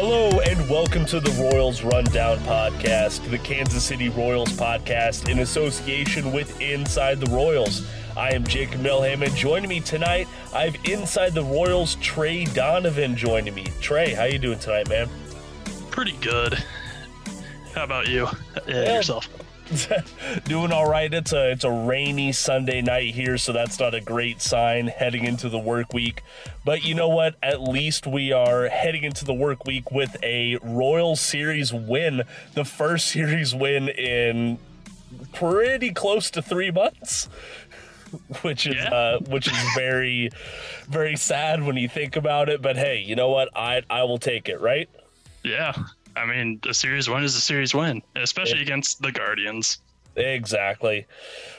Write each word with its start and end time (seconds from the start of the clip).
Hello 0.00 0.38
and 0.38 0.70
welcome 0.70 1.04
to 1.06 1.18
the 1.18 1.50
Royals 1.50 1.82
Rundown 1.82 2.38
Podcast, 2.42 3.28
the 3.32 3.38
Kansas 3.38 3.82
City 3.82 4.08
Royals 4.08 4.52
podcast 4.52 5.28
in 5.28 5.40
association 5.40 6.30
with 6.30 6.60
Inside 6.60 7.18
the 7.18 7.28
Royals. 7.32 7.84
I 8.16 8.30
am 8.30 8.44
Jacob 8.44 8.80
Milham, 8.80 9.26
and 9.26 9.34
joining 9.34 9.68
me 9.68 9.80
tonight, 9.80 10.28
I 10.54 10.66
have 10.66 10.76
Inside 10.84 11.34
the 11.34 11.42
Royals 11.42 11.96
Trey 11.96 12.44
Donovan 12.44 13.16
joining 13.16 13.56
me. 13.56 13.66
Trey, 13.80 14.14
how 14.14 14.22
you 14.22 14.38
doing 14.38 14.60
tonight, 14.60 14.88
man? 14.88 15.08
Pretty 15.90 16.16
good. 16.20 16.54
How 17.74 17.82
about 17.82 18.06
you? 18.06 18.28
Yeah, 18.68 18.98
yourself. 18.98 19.28
doing 20.44 20.72
all 20.72 20.88
right. 20.88 21.12
It's 21.12 21.32
a 21.32 21.50
it's 21.50 21.64
a 21.64 21.70
rainy 21.70 22.32
Sunday 22.32 22.80
night 22.80 23.14
here, 23.14 23.36
so 23.38 23.52
that's 23.52 23.78
not 23.78 23.94
a 23.94 24.00
great 24.00 24.40
sign 24.40 24.86
heading 24.88 25.24
into 25.24 25.48
the 25.48 25.58
work 25.58 25.92
week. 25.92 26.22
But 26.64 26.84
you 26.84 26.94
know 26.94 27.08
what? 27.08 27.36
At 27.42 27.60
least 27.60 28.06
we 28.06 28.32
are 28.32 28.68
heading 28.68 29.04
into 29.04 29.24
the 29.24 29.34
work 29.34 29.64
week 29.66 29.90
with 29.90 30.16
a 30.22 30.56
Royal 30.62 31.16
Series 31.16 31.72
win, 31.72 32.22
the 32.54 32.64
first 32.64 33.08
series 33.12 33.54
win 33.54 33.88
in 33.88 34.58
pretty 35.32 35.92
close 35.92 36.30
to 36.32 36.42
three 36.42 36.70
months. 36.70 37.28
Which 38.40 38.66
is 38.66 38.74
Yeah. 38.74 38.88
uh, 38.88 39.18
which 39.18 39.48
is 39.48 39.58
very, 39.76 40.30
very 40.88 41.14
sad 41.14 41.62
when 41.62 41.76
you 41.76 41.90
think 41.90 42.16
about 42.16 42.48
it. 42.48 42.62
But 42.62 42.76
hey, 42.78 43.00
you 43.00 43.14
know 43.14 43.28
what? 43.28 43.50
I 43.54 43.82
I 43.90 44.04
will 44.04 44.16
take 44.16 44.48
it. 44.48 44.62
Right? 44.62 44.88
Yeah. 45.44 45.74
I 46.18 46.26
mean, 46.26 46.60
a 46.68 46.74
series 46.74 47.08
win 47.08 47.22
is 47.22 47.36
a 47.36 47.40
series 47.40 47.74
win, 47.74 48.02
especially 48.16 48.60
against 48.60 49.00
the 49.00 49.12
Guardians. 49.12 49.78
Exactly. 50.16 51.06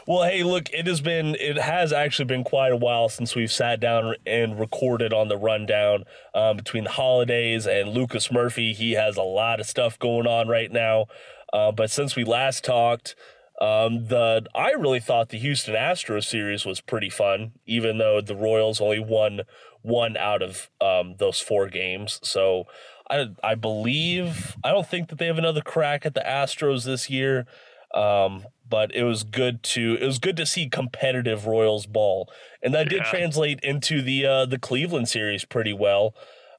Well, 0.05 0.23
hey, 0.23 0.43
look, 0.43 0.69
it 0.71 0.85
has 0.87 0.99
been, 0.99 1.35
it 1.35 1.57
has 1.57 1.93
actually 1.93 2.25
been 2.25 2.43
quite 2.43 2.73
a 2.73 2.75
while 2.75 3.07
since 3.07 3.35
we've 3.35 3.51
sat 3.51 3.79
down 3.79 4.15
and 4.25 4.59
recorded 4.59 5.13
on 5.13 5.29
the 5.29 5.37
rundown 5.37 6.03
um, 6.35 6.57
between 6.57 6.83
the 6.83 6.89
holidays 6.89 7.65
and 7.65 7.89
Lucas 7.89 8.31
Murphy. 8.31 8.73
He 8.73 8.93
has 8.93 9.15
a 9.15 9.23
lot 9.23 9.61
of 9.61 9.65
stuff 9.65 9.97
going 9.97 10.27
on 10.27 10.49
right 10.49 10.71
now. 10.71 11.05
Uh, 11.53 11.71
but 11.71 11.89
since 11.89 12.17
we 12.17 12.25
last 12.25 12.65
talked, 12.65 13.15
um, 13.61 14.07
the 14.07 14.45
I 14.55 14.71
really 14.71 14.99
thought 14.99 15.29
the 15.29 15.39
Houston 15.39 15.75
Astros 15.75 16.25
series 16.25 16.65
was 16.65 16.81
pretty 16.81 17.09
fun, 17.09 17.53
even 17.65 17.97
though 17.97 18.21
the 18.21 18.35
Royals 18.35 18.81
only 18.81 18.99
won 18.99 19.41
one 19.81 20.17
out 20.17 20.41
of 20.41 20.69
um, 20.81 21.15
those 21.17 21.39
four 21.39 21.69
games. 21.69 22.19
So 22.23 22.65
I 23.09 23.27
I 23.43 23.55
believe 23.55 24.55
I 24.63 24.71
don't 24.71 24.87
think 24.87 25.09
that 25.09 25.17
they 25.17 25.27
have 25.27 25.37
another 25.37 25.61
crack 25.61 26.05
at 26.05 26.13
the 26.13 26.23
Astros 26.25 26.85
this 26.85 27.09
year. 27.09 27.45
Um, 27.93 28.45
but 28.69 28.93
it 28.93 29.03
was 29.03 29.23
good 29.23 29.63
to 29.63 29.97
it 29.99 30.05
was 30.05 30.19
good 30.19 30.37
to 30.37 30.45
see 30.45 30.69
competitive 30.69 31.47
Royals 31.47 31.85
ball, 31.87 32.31
and 32.61 32.73
that 32.73 32.89
did 32.89 33.03
translate 33.03 33.59
into 33.61 34.01
the 34.01 34.25
uh, 34.25 34.45
the 34.45 34.59
Cleveland 34.59 35.09
series 35.09 35.43
pretty 35.43 35.73
well. 35.73 36.13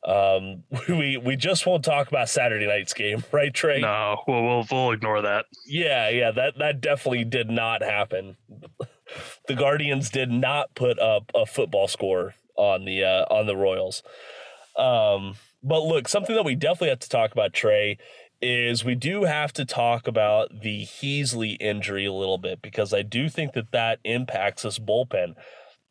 Um, 0.05 0.65
we 0.89 1.17
we 1.17 1.37
just 1.37 1.67
won't 1.67 1.85
talk 1.85 2.09
about 2.09 2.29
Saturday 2.29 2.67
night's 2.67 2.95
game, 2.95 3.25
right, 3.33 3.53
Trey? 3.53 3.81
No, 3.81 4.23
we'll, 4.27 4.43
we'll, 4.43 4.67
we'll 4.71 4.91
ignore 4.93 5.23
that. 5.23 5.47
Yeah, 5.67 6.09
yeah, 6.09 6.31
that 6.33 6.59
that 6.59 6.81
definitely 6.81 7.25
did 7.25 7.51
not 7.51 7.83
happen. 7.83 8.37
the 9.47 9.55
Guardians 9.55 10.11
did 10.11 10.31
not 10.31 10.75
put 10.75 10.99
up 10.99 11.31
a 11.35 11.47
football 11.47 11.89
score 11.89 12.35
on 12.57 12.85
the 12.85 13.05
uh, 13.05 13.25
on 13.31 13.47
the 13.47 13.57
Royals. 13.57 14.03
Um, 14.81 15.35
but 15.63 15.83
look, 15.83 16.09
something 16.09 16.35
that 16.35 16.45
we 16.45 16.55
definitely 16.55 16.89
have 16.89 17.01
to 17.01 17.09
talk 17.09 17.33
about, 17.33 17.53
Trey, 17.53 17.99
is 18.41 18.85
we 18.85 18.95
do 18.95 19.25
have 19.25 19.53
to 19.53 19.67
talk 19.67 20.09
about 20.09 20.63
the 20.63 20.87
Heasley 20.87 21.59
injury 21.61 22.07
a 22.07 22.13
little 22.13 22.39
bit 22.39 22.63
because 22.63 22.95
I 22.95 23.03
do 23.03 23.29
think 23.29 23.53
that 23.53 23.73
that 23.73 23.99
impacts 24.05 24.63
this 24.63 24.79
bullpen. 24.79 25.35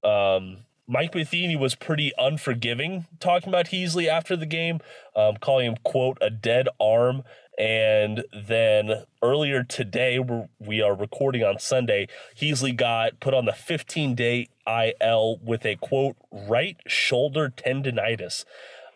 Um, 0.04 0.66
Mike 0.88 1.14
Matheny 1.14 1.56
was 1.56 1.76
pretty 1.76 2.12
unforgiving 2.17 3.06
talking 3.20 3.50
about 3.50 3.67
Heasley 3.67 4.08
after 4.08 4.36
the 4.36 4.48
game, 4.48 4.80
um, 5.16 5.36
calling 5.40 5.67
him 5.67 5.78
quote 5.84 6.17
a 6.20 6.32
dead 6.32 6.67
arm. 6.80 7.21
And 7.60 8.23
then 8.33 9.04
earlier 9.21 9.64
today, 9.64 10.17
we're, 10.17 10.48
we 10.58 10.82
are 10.82 10.95
recording 10.95 11.44
on 11.44 11.60
Sunday. 11.60 12.08
Heasley 12.36 12.76
got 12.76 13.20
put 13.20 13.36
on 13.36 13.45
the 13.45 13.54
15 13.54 14.16
day 14.16 14.48
IL 14.66 15.38
with 15.44 15.64
a 15.64 15.76
quote 15.76 16.16
right 16.32 16.77
shoulder 16.88 17.54
tendonitis. 17.56 18.45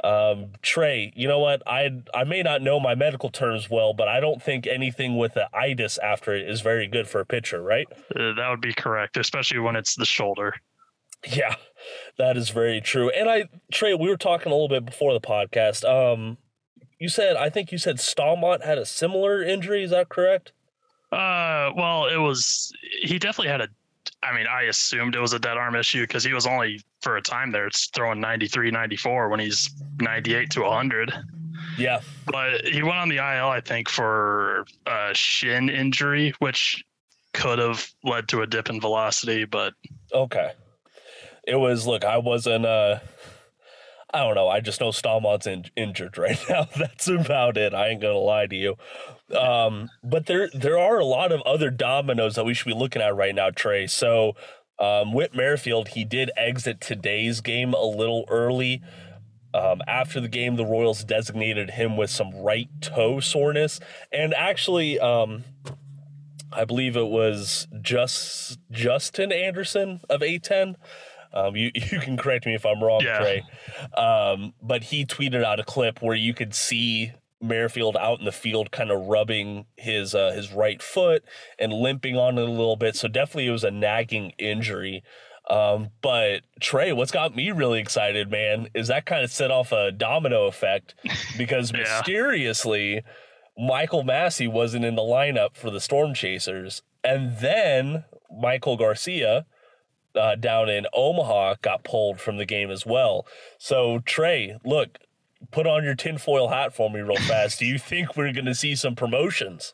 Um, 0.03 0.52
Trey, 0.62 1.14
you 1.16 1.28
know 1.28 1.40
what? 1.40 1.64
I 1.66 1.90
I 2.14 2.25
may 2.25 2.44
not 2.44 2.62
know 2.62 2.80
my 2.80 2.94
medical 2.94 3.30
terms 3.30 3.69
well, 3.69 3.94
but 3.94 4.09
I 4.09 4.19
don't 4.19 4.44
think 4.44 4.68
anything 4.68 5.18
with 5.18 5.34
the 5.34 5.47
itis 5.53 5.97
after 5.97 6.34
it 6.34 6.50
is 6.50 6.59
very 6.62 6.88
good 6.88 7.08
for 7.08 7.22
a 7.22 7.25
pitcher, 7.25 7.62
right? 7.62 7.88
Uh, 8.13 8.34
that 8.34 8.47
would 8.50 8.62
be 8.62 8.74
correct, 8.74 9.16
especially 9.16 9.59
when 9.59 9.75
it's 9.78 9.96
the 9.96 10.06
shoulder. 10.06 10.56
Yeah, 11.25 11.56
that 12.18 12.36
is 12.36 12.50
very 12.50 12.81
true. 12.81 13.09
And 13.12 13.30
I, 13.30 13.46
Trey, 13.72 13.94
we 13.94 14.09
were 14.09 14.18
talking 14.18 14.52
a 14.52 14.56
little 14.56 14.68
bit 14.68 14.86
before 14.86 15.13
the 15.13 15.22
podcast. 15.22 15.86
Um, 15.86 16.38
you 17.00 17.08
said 17.08 17.38
I 17.38 17.50
think 17.50 17.72
you 17.72 17.78
said 17.78 17.97
Staumont 17.97 18.66
had 18.66 18.78
a 18.78 18.86
similar 18.86 19.42
injury. 19.42 19.84
Is 19.84 19.92
that 19.92 20.09
correct? 20.09 20.52
Uh, 21.13 21.72
well, 21.78 22.08
it 22.08 22.18
was, 22.18 22.74
he 23.03 23.19
definitely 23.19 23.52
had 23.52 23.62
a, 23.62 23.68
I 24.24 24.34
mean, 24.36 24.47
I 24.47 24.64
assumed 24.64 25.16
it 25.16 25.19
was 25.19 25.34
a 25.34 25.40
dead 25.40 25.58
arm 25.58 25.75
issue 25.75 26.02
because 26.03 26.24
he 26.24 26.34
was 26.34 26.46
only 26.47 26.81
for 27.02 27.18
a 27.18 27.22
time 27.22 27.52
there, 27.52 27.68
it's 27.68 27.88
throwing 27.88 28.19
93, 28.19 28.72
94 28.72 29.30
when 29.30 29.40
he's 29.40 29.69
98 30.00 30.50
to 30.52 30.62
100. 30.62 31.14
Yeah. 31.78 32.02
But 32.25 32.66
he 32.66 32.81
went 32.84 32.96
on 32.97 33.09
the 33.09 33.18
IL, 33.18 33.50
I 33.50 33.62
think, 33.62 33.90
for 33.90 34.66
a 34.86 35.12
shin 35.13 35.69
injury, 35.69 36.34
which 36.40 36.84
could 37.34 37.59
have 37.59 37.88
led 38.03 38.28
to 38.30 38.42
a 38.42 38.47
dip 38.47 38.69
in 38.69 38.80
velocity, 38.80 39.46
but 39.46 39.74
Okay. 40.13 40.52
It 41.46 41.56
was 41.56 41.86
look. 41.86 42.06
I 42.06 42.18
wasn't. 42.19 42.66
uh 42.66 43.00
I 44.13 44.19
don't 44.19 44.36
know. 44.36 44.47
I 44.47 44.59
just 44.59 44.80
know 44.80 44.90
Staumont's 44.90 45.47
in, 45.47 45.66
injured 45.75 46.18
right 46.19 46.38
now. 46.50 46.68
That's 46.78 47.08
about 47.08 47.58
it. 47.58 47.74
I 47.74 47.90
ain't 47.90 48.02
gonna 48.02 48.13
lie 48.18 48.46
to 48.47 48.56
you. 48.56 48.75
Um, 49.34 49.90
but 50.04 50.26
there 50.26 50.50
there 50.54 50.78
are 50.78 51.00
a 51.00 51.06
lot 51.06 51.32
of 51.32 51.42
other 51.42 51.70
dominoes 51.70 52.36
that 52.36 52.46
we 52.46 52.54
should 52.54 52.68
be 52.68 52.74
looking 52.74 53.02
at 53.02 53.16
right 53.16 53.34
now, 53.36 53.50
Trey. 53.50 53.88
So 53.88 54.36
um, 54.80 55.14
Whit 55.14 55.36
Merrifield, 55.36 55.90
he 55.90 56.04
did 56.04 56.32
exit 56.38 56.82
today's 56.82 57.42
game 57.42 57.74
a 57.74 57.86
little 57.86 58.26
early. 58.30 58.82
Um, 59.54 59.82
after 59.88 60.20
the 60.20 60.28
game, 60.28 60.56
the 60.56 60.66
Royals 60.66 61.04
designated 61.04 61.72
him 61.72 61.96
with 61.96 62.10
some 62.10 62.32
right 62.36 62.68
toe 62.82 63.20
soreness, 63.20 63.80
and 64.12 64.34
actually, 64.34 65.00
um, 65.00 65.44
I 66.52 66.66
believe 66.66 66.98
it 66.98 67.06
was 67.08 67.68
just 67.82 68.58
Justin 68.72 69.32
Anderson 69.32 70.02
of 70.10 70.22
A10. 70.22 70.76
Um, 71.34 71.56
you 71.56 71.72
you 71.76 72.00
can 72.00 72.18
correct 72.18 72.46
me 72.48 72.56
if 72.56 72.66
I'm 72.66 72.82
wrong, 72.84 73.02
Yeah. 73.02 73.20
Trey. 73.20 73.44
Um, 73.96 74.54
but 74.62 74.84
he 74.86 75.06
tweeted 75.06 75.44
out 75.44 75.60
a 75.60 75.64
clip 75.64 76.02
where 76.02 76.16
you 76.16 76.34
could 76.34 76.56
see 76.56 77.12
Merrifield 77.44 77.98
out 77.98 78.20
in 78.20 78.26
the 78.26 78.31
field, 78.31 78.72
kind 78.72 78.90
of 78.90 79.06
rubbing 79.08 79.66
his 79.78 80.16
uh, 80.16 80.31
his 80.31 80.52
right 80.52 80.81
foot 80.81 81.24
and 81.59 81.74
limping 81.74 82.18
on 82.18 82.38
it 82.38 82.48
a 82.48 82.52
little 82.52 82.76
bit. 82.78 82.96
So 82.96 83.08
definitely 83.08 83.48
it 83.48 83.52
was 83.52 83.64
a 83.64 83.72
nagging 83.72 84.31
injury. 84.40 85.04
Um, 85.50 85.90
but 86.02 86.44
Trey, 86.62 86.94
what's 86.94 87.12
got 87.12 87.36
me 87.36 87.52
really 87.52 87.80
excited, 87.81 88.31
man, 88.31 88.70
is 88.74 88.88
that 88.88 89.06
kind 89.06 89.24
of 89.26 89.31
set 89.31 89.52
off 89.52 89.74
a 89.74 89.92
domino 89.92 90.46
effect 90.48 90.96
because 91.38 91.72
Yeah. 91.76 91.80
mysteriously 91.80 93.04
Michael 93.58 94.04
Massey 94.04 94.48
wasn't 94.48 94.86
in 94.86 94.96
the 94.96 95.02
lineup 95.02 95.56
for 95.56 95.70
the 95.70 95.81
Storm 95.81 96.14
Chasers, 96.14 96.81
and 97.04 97.38
then 97.40 98.06
Maikel 98.31 98.80
Garcia 98.80 99.46
uh, 100.16 100.36
down 100.36 100.70
in 100.70 100.88
Omaha 100.94 101.56
got 101.62 101.84
pulled 101.84 102.20
from 102.22 102.38
the 102.38 102.46
game 102.46 102.72
as 102.72 102.86
well. 102.86 103.25
So 103.58 104.00
Trey, 104.06 104.58
look, 104.64 104.98
put 105.52 105.68
on 105.68 105.84
your 105.84 105.96
tinfoil 105.96 106.48
hat 106.48 106.74
for 106.76 106.90
me 106.90 107.00
real 107.02 107.16
fast. 107.18 107.59
Do 107.59 107.66
you 107.66 107.78
think 107.78 108.16
we're 108.18 108.31
going 108.34 108.46
to 108.46 108.56
see 108.56 108.76
some 108.76 108.96
promotions? 108.96 109.74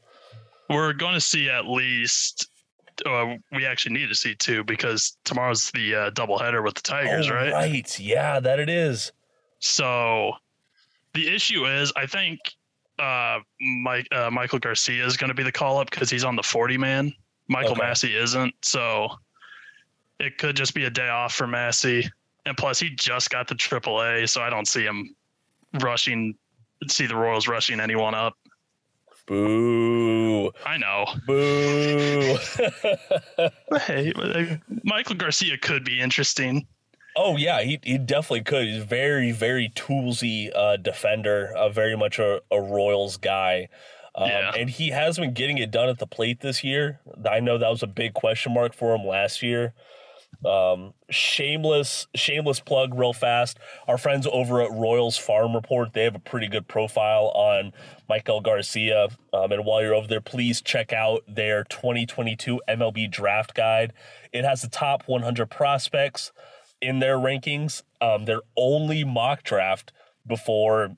we're 0.69 0.93
going 0.93 1.15
to 1.15 1.21
see 1.21 1.49
at 1.49 1.65
least. 1.65 2.47
Uh, 3.05 3.35
we 3.53 3.65
actually 3.65 3.93
need 3.93 4.07
to 4.09 4.13
see 4.15 4.35
two 4.35 4.63
because 4.65 5.17
tomorrow's 5.23 5.71
the 5.71 5.95
uh, 5.95 6.11
doubleheader 6.11 6.63
with 6.63 6.75
the 6.75 6.81
Tigers, 6.81 7.29
Oh, 7.29 7.33
right? 7.33 7.51
Right. 7.53 7.99
Yeah, 7.99 8.39
that 8.41 8.59
it 8.59 8.69
is. 8.69 9.11
So 9.59 10.33
the 11.13 11.33
issue 11.33 11.65
is, 11.65 11.91
I 11.95 12.05
think 12.05 12.39
uh, 12.99 13.39
Mike 13.81 14.07
uh, 14.11 14.29
Maikel 14.29 14.59
Garcia 14.61 15.05
is 15.05 15.15
going 15.17 15.29
to 15.29 15.33
be 15.33 15.43
the 15.43 15.51
call 15.51 15.77
up 15.79 15.89
because 15.89 16.09
he's 16.09 16.23
on 16.25 16.35
the 16.35 16.43
forty 16.43 16.77
man. 16.77 17.13
Michael 17.47 17.71
Okay. 17.71 17.81
Massey 17.81 18.15
isn't, 18.15 18.53
so 18.61 19.09
it 20.19 20.37
could 20.37 20.55
just 20.55 20.75
be 20.75 20.83
a 20.85 20.89
day 20.89 21.09
off 21.09 21.33
for 21.33 21.47
Massey. 21.47 22.07
And 22.45 22.55
plus, 22.57 22.79
he 22.79 22.89
just 22.91 23.29
got 23.31 23.47
the 23.47 23.55
AAA, 23.55 24.29
so 24.29 24.41
I 24.41 24.49
don't 24.49 24.67
see 24.67 24.83
him 24.83 25.15
rushing. 25.81 26.35
See 26.87 27.07
the 27.07 27.15
Royals 27.15 27.47
rushing 27.47 27.79
anyone 27.79 28.15
up. 28.15 28.35
Boo. 29.27 30.51
I 30.65 30.77
know. 30.77 31.05
Boo. 31.27 32.37
Hey, 33.85 34.11
Maikel 34.85 35.17
Garcia 35.17 35.57
could 35.57 35.83
be 35.85 35.99
interesting. 36.01 36.67
Oh 37.15 37.37
yeah, 37.37 37.61
he 37.61 37.79
he 37.83 37.97
definitely 37.97 38.43
could. 38.43 38.65
He's 38.65 38.83
very 38.83 39.31
very 39.31 39.69
toolsy 39.75 40.51
uh, 40.55 40.77
defender, 40.77 41.51
uh, 41.55 41.69
very 41.69 41.95
much 41.95 42.19
a, 42.19 42.41
a 42.51 42.61
Royals 42.61 43.17
guy. 43.17 43.69
Um, 44.15 44.27
Yeah. 44.29 44.51
And 44.57 44.69
he 44.69 44.89
has 44.89 45.17
been 45.17 45.33
getting 45.33 45.57
it 45.59 45.71
done 45.71 45.89
at 45.89 45.99
the 45.99 46.07
plate 46.07 46.41
this 46.41 46.63
year. 46.63 46.99
I 47.29 47.39
know 47.39 47.57
that 47.57 47.69
was 47.69 47.83
a 47.83 47.87
big 47.87 48.13
question 48.13 48.53
mark 48.53 48.73
for 48.73 48.95
him 48.95 49.05
last 49.05 49.41
year. 49.43 49.73
Um, 50.45 50.93
shameless, 51.09 52.07
shameless 52.15 52.61
plug, 52.61 52.97
real 52.97 53.13
fast. 53.13 53.59
Our 53.87 53.97
friends 53.97 54.25
over 54.31 54.61
at 54.61 54.71
Royals 54.71 55.17
Farm 55.17 55.53
Report, 55.53 55.93
they 55.93 56.03
have 56.03 56.15
a 56.15 56.19
pretty 56.19 56.47
good 56.47 56.67
profile 56.67 57.31
on 57.35 57.73
Maikel 58.09 58.41
Garcia. 58.41 59.09
Um, 59.33 59.51
and 59.51 59.65
while 59.65 59.81
you're 59.81 59.93
over 59.93 60.07
there, 60.07 60.21
please 60.21 60.61
check 60.61 60.93
out 60.93 61.23
their 61.27 61.65
2022 61.65 62.61
MLB 62.69 63.11
Draft 63.11 63.53
Guide. 63.53 63.91
It 64.31 64.45
has 64.45 64.61
the 64.61 64.69
top 64.69 65.03
100 65.07 65.47
prospects 65.49 66.31
in 66.81 66.99
their 66.99 67.17
rankings. 67.17 67.83
Um, 67.99 68.25
their 68.25 68.41
only 68.55 69.03
mock 69.03 69.43
draft 69.43 69.91
before 70.25 70.95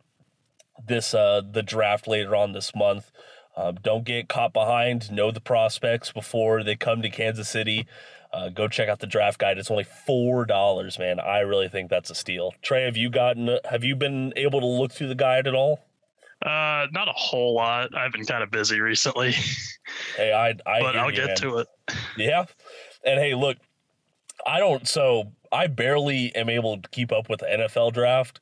this 0.87 1.13
uh 1.13 1.41
the 1.49 1.61
draft 1.61 2.07
later 2.07 2.35
on 2.35 2.53
this 2.53 2.75
month. 2.75 3.11
Um, 3.55 3.75
don't 3.81 4.05
get 4.05 4.29
caught 4.29 4.53
behind. 4.53 5.11
Know 5.11 5.31
the 5.31 5.41
prospects 5.41 6.11
before 6.11 6.63
they 6.63 6.75
come 6.75 7.01
to 7.01 7.09
Kansas 7.09 7.49
City. 7.49 7.85
Uh, 8.33 8.49
go 8.49 8.67
check 8.67 8.87
out 8.87 8.99
the 8.99 9.07
draft 9.07 9.39
guide. 9.39 9.57
It's 9.57 9.69
only 9.69 9.83
four 9.83 10.45
dollars, 10.45 10.97
man. 10.97 11.19
I 11.19 11.39
really 11.39 11.67
think 11.67 11.89
that's 11.89 12.09
a 12.09 12.15
steal. 12.15 12.53
Trey, 12.61 12.85
have 12.85 12.95
you 12.95 13.09
gotten? 13.09 13.57
Have 13.69 13.83
you 13.83 13.95
been 13.95 14.33
able 14.35 14.61
to 14.61 14.65
look 14.65 14.93
through 14.93 15.09
the 15.09 15.15
guide 15.15 15.47
at 15.47 15.55
all? 15.55 15.81
Uh, 16.41 16.87
not 16.91 17.07
a 17.07 17.13
whole 17.13 17.53
lot. 17.53 17.95
I've 17.95 18.11
been 18.11 18.25
kind 18.25 18.41
of 18.41 18.51
busy 18.51 18.79
recently. 18.79 19.33
Hey, 20.15 20.31
I, 20.31 20.49
I 20.69 20.79
but 20.79 20.95
I'll 20.95 21.09
you, 21.09 21.17
get 21.17 21.27
man. 21.27 21.35
to 21.37 21.57
it. 21.57 21.67
Yeah, 22.15 22.45
and 23.03 23.19
hey, 23.19 23.33
look, 23.33 23.57
I 24.45 24.59
don't. 24.59 24.87
So 24.87 25.33
I 25.51 25.67
barely 25.67 26.33
am 26.35 26.49
able 26.49 26.79
to 26.81 26.89
keep 26.89 27.11
up 27.11 27.29
with 27.29 27.41
the 27.41 27.47
NFL 27.47 27.93
draft, 27.93 28.39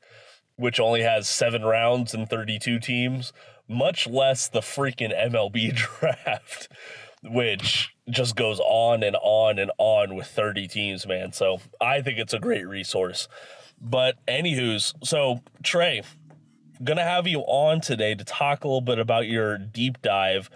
which 0.57 0.79
only 0.79 1.01
has 1.01 1.27
seven 1.27 1.63
rounds 1.63 2.13
and 2.13 2.29
thirty-two 2.29 2.79
teams. 2.79 3.33
Much 3.67 4.05
less 4.05 4.47
the 4.47 4.59
freaking 4.59 5.15
MLB 5.17 5.73
draft, 5.99 6.67
which 7.23 7.93
just 8.09 8.35
goes 8.35 8.59
on 8.63 9.03
and 9.03 9.15
on 9.21 9.59
and 9.59 9.71
on 9.77 10.15
with 10.15 10.27
30 10.27 10.67
teams, 10.67 11.05
man. 11.05 11.31
So 11.33 11.59
I 11.81 12.01
think 12.01 12.17
it's 12.19 12.33
a 12.33 12.39
great 12.39 12.67
resource. 12.67 13.27
But 13.81 14.15
anywho's, 14.27 14.93
so 15.03 15.41
Trey, 15.63 16.01
gonna 16.83 17.03
have 17.03 17.27
you 17.27 17.39
on 17.41 17.81
today 17.81 18.15
to 18.15 18.23
talk 18.23 18.63
a 18.63 18.67
little 18.67 18.81
bit 18.81 18.99
about 18.99 19.27
your 19.27 19.57
deep 19.57 20.01
dive, 20.01 20.49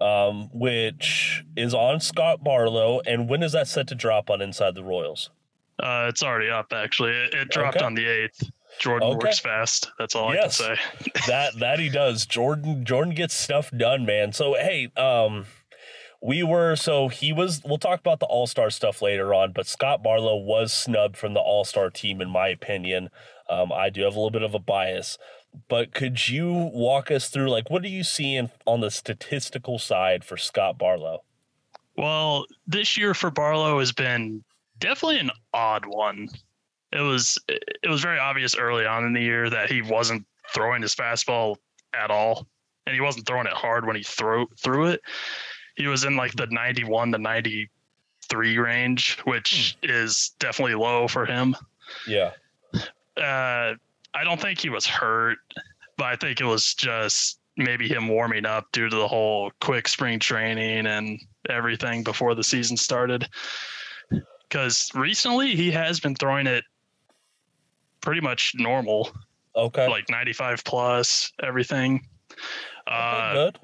um, 0.00 0.48
which 0.52 1.44
is 1.56 1.74
on 1.74 2.00
Scott 2.00 2.42
Barlow. 2.44 3.00
And 3.06 3.28
when 3.28 3.42
is 3.42 3.52
that 3.52 3.68
set 3.68 3.86
to 3.88 3.94
drop 3.94 4.30
on 4.30 4.40
Inside 4.42 4.74
the 4.74 4.84
Royals? 4.84 5.30
Uh, 5.78 6.06
it's 6.08 6.22
already 6.22 6.50
up 6.50 6.72
actually. 6.72 7.12
It, 7.12 7.34
it 7.34 7.48
dropped 7.50 7.76
Okay. 7.76 7.84
on 7.86 7.94
the 7.94 8.06
eighth. 8.06 8.42
Jordan 8.78 9.08
Okay. 9.08 9.24
works 9.26 9.38
fast. 9.38 9.90
That's 9.98 10.14
all 10.14 10.34
Yes. 10.34 10.60
I 10.60 10.74
can 10.74 10.76
say. 10.76 11.10
that 11.28 11.58
that 11.60 11.78
he 11.78 11.88
does. 11.88 12.26
Jordan 12.26 12.84
Jordan 12.84 13.14
gets 13.14 13.34
stuff 13.34 13.70
done, 13.70 14.04
man. 14.04 14.32
So 14.32 14.54
hey, 14.54 14.88
um 14.96 15.46
we 16.22 16.42
were 16.42 16.76
so 16.76 17.08
he 17.08 17.32
was 17.32 17.62
we'll 17.64 17.78
talk 17.78 18.00
about 18.00 18.20
the 18.20 18.26
all-star 18.26 18.70
stuff 18.70 19.02
later 19.02 19.34
on, 19.34 19.52
but 19.52 19.66
Scott 19.66 20.02
Barlow 20.02 20.36
was 20.36 20.72
snubbed 20.72 21.16
from 21.16 21.34
the 21.34 21.40
all-star 21.40 21.90
team 21.90 22.20
in 22.20 22.30
my 22.30 22.48
opinion. 22.48 23.10
Um 23.48 23.72
I 23.72 23.90
do 23.90 24.02
have 24.02 24.14
a 24.14 24.18
little 24.18 24.30
bit 24.30 24.42
of 24.42 24.54
a 24.54 24.58
bias. 24.58 25.18
But 25.68 25.94
could 25.94 26.28
you 26.28 26.70
walk 26.74 27.10
us 27.10 27.28
through 27.28 27.50
like 27.50 27.70
what 27.70 27.84
are 27.84 27.88
you 27.88 28.04
seeing 28.04 28.50
on 28.66 28.80
the 28.80 28.90
statistical 28.90 29.78
side 29.78 30.24
for 30.24 30.36
Scott 30.36 30.78
Barlow? 30.78 31.22
Well, 31.96 32.46
this 32.66 32.96
year 32.96 33.14
for 33.14 33.30
Barlow 33.30 33.78
has 33.78 33.92
been 33.92 34.44
definitely 34.78 35.18
an 35.18 35.30
odd 35.54 35.86
one. 35.86 36.28
It 36.92 37.00
was 37.00 37.38
it 37.48 37.88
was 37.88 38.02
very 38.02 38.18
obvious 38.18 38.56
early 38.56 38.86
on 38.86 39.04
in 39.04 39.12
the 39.12 39.20
year 39.20 39.48
that 39.50 39.70
he 39.70 39.82
wasn't 39.82 40.26
throwing 40.54 40.82
his 40.82 40.94
fastball 40.94 41.56
at 41.94 42.10
all, 42.10 42.46
and 42.86 42.94
he 42.94 43.00
wasn't 43.00 43.26
throwing 43.26 43.46
it 43.46 43.52
hard 43.52 43.86
when 43.86 43.96
he 43.96 44.02
threw 44.02 44.46
threw 44.62 44.86
it. 44.88 45.00
He 45.76 45.86
was 45.86 46.04
in 46.04 46.16
like 46.16 46.32
the 46.34 46.46
91 46.46 47.12
to 47.12 47.18
93 47.18 48.58
range, 48.58 49.18
which 49.24 49.76
is 49.82 50.32
definitely 50.38 50.74
low 50.74 51.06
for 51.08 51.26
him. 51.26 51.54
Yeah. 52.06 52.32
Uh, 53.16 53.74
I 54.14 54.24
don't 54.24 54.40
think 54.40 54.58
he 54.60 54.70
was 54.70 54.86
hurt, 54.86 55.38
but 55.96 56.06
I 56.06 56.16
think 56.16 56.40
it 56.40 56.44
was 56.44 56.74
just 56.74 57.38
maybe 57.58 57.88
him 57.88 58.08
warming 58.08 58.44
up 58.46 58.70
due 58.72 58.88
to 58.88 58.96
the 58.96 59.08
whole 59.08 59.50
quick 59.60 59.88
spring 59.88 60.18
training 60.18 60.86
and 60.86 61.18
everything 61.48 62.02
before 62.02 62.34
the 62.34 62.44
season 62.44 62.76
started. 62.76 63.26
Because 64.48 64.90
recently 64.94 65.56
he 65.56 65.70
has 65.72 66.00
been 66.00 66.14
throwing 66.14 66.46
it 66.46 66.64
pretty 68.00 68.20
much 68.20 68.52
normal, 68.56 69.10
Okay. 69.56 69.88
like 69.88 70.08
95 70.10 70.62
plus, 70.64 71.32
everything. 71.42 72.06
Okay, 72.30 72.40
Uh, 72.86 73.32
good. 73.32 73.58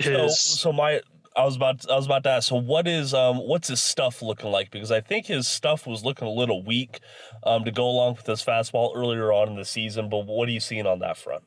So, 0.00 0.10
his 0.10 0.38
so 0.38 0.72
my 0.72 1.00
I 1.36 1.44
was 1.44 1.56
about 1.56 1.88
I 1.90 1.96
was 1.96 2.06
about 2.06 2.24
to 2.24 2.30
ask. 2.30 2.48
So 2.48 2.56
what 2.56 2.86
is 2.88 3.14
um 3.14 3.38
what's 3.38 3.68
his 3.68 3.82
stuff 3.82 4.22
looking 4.22 4.50
like? 4.50 4.70
Because 4.70 4.90
I 4.90 5.00
think 5.00 5.26
his 5.26 5.48
stuff 5.48 5.86
was 5.86 6.04
looking 6.04 6.28
a 6.28 6.32
little 6.32 6.64
weak, 6.64 7.00
um 7.44 7.64
to 7.64 7.70
go 7.70 7.88
along 7.88 8.16
with 8.16 8.26
his 8.26 8.42
fastball 8.44 8.96
earlier 8.96 9.32
on 9.32 9.48
in 9.48 9.56
the 9.56 9.64
season. 9.64 10.08
But 10.08 10.26
what 10.26 10.48
are 10.48 10.52
you 10.52 10.60
seeing 10.60 10.86
on 10.86 11.00
that 11.00 11.16
front? 11.16 11.44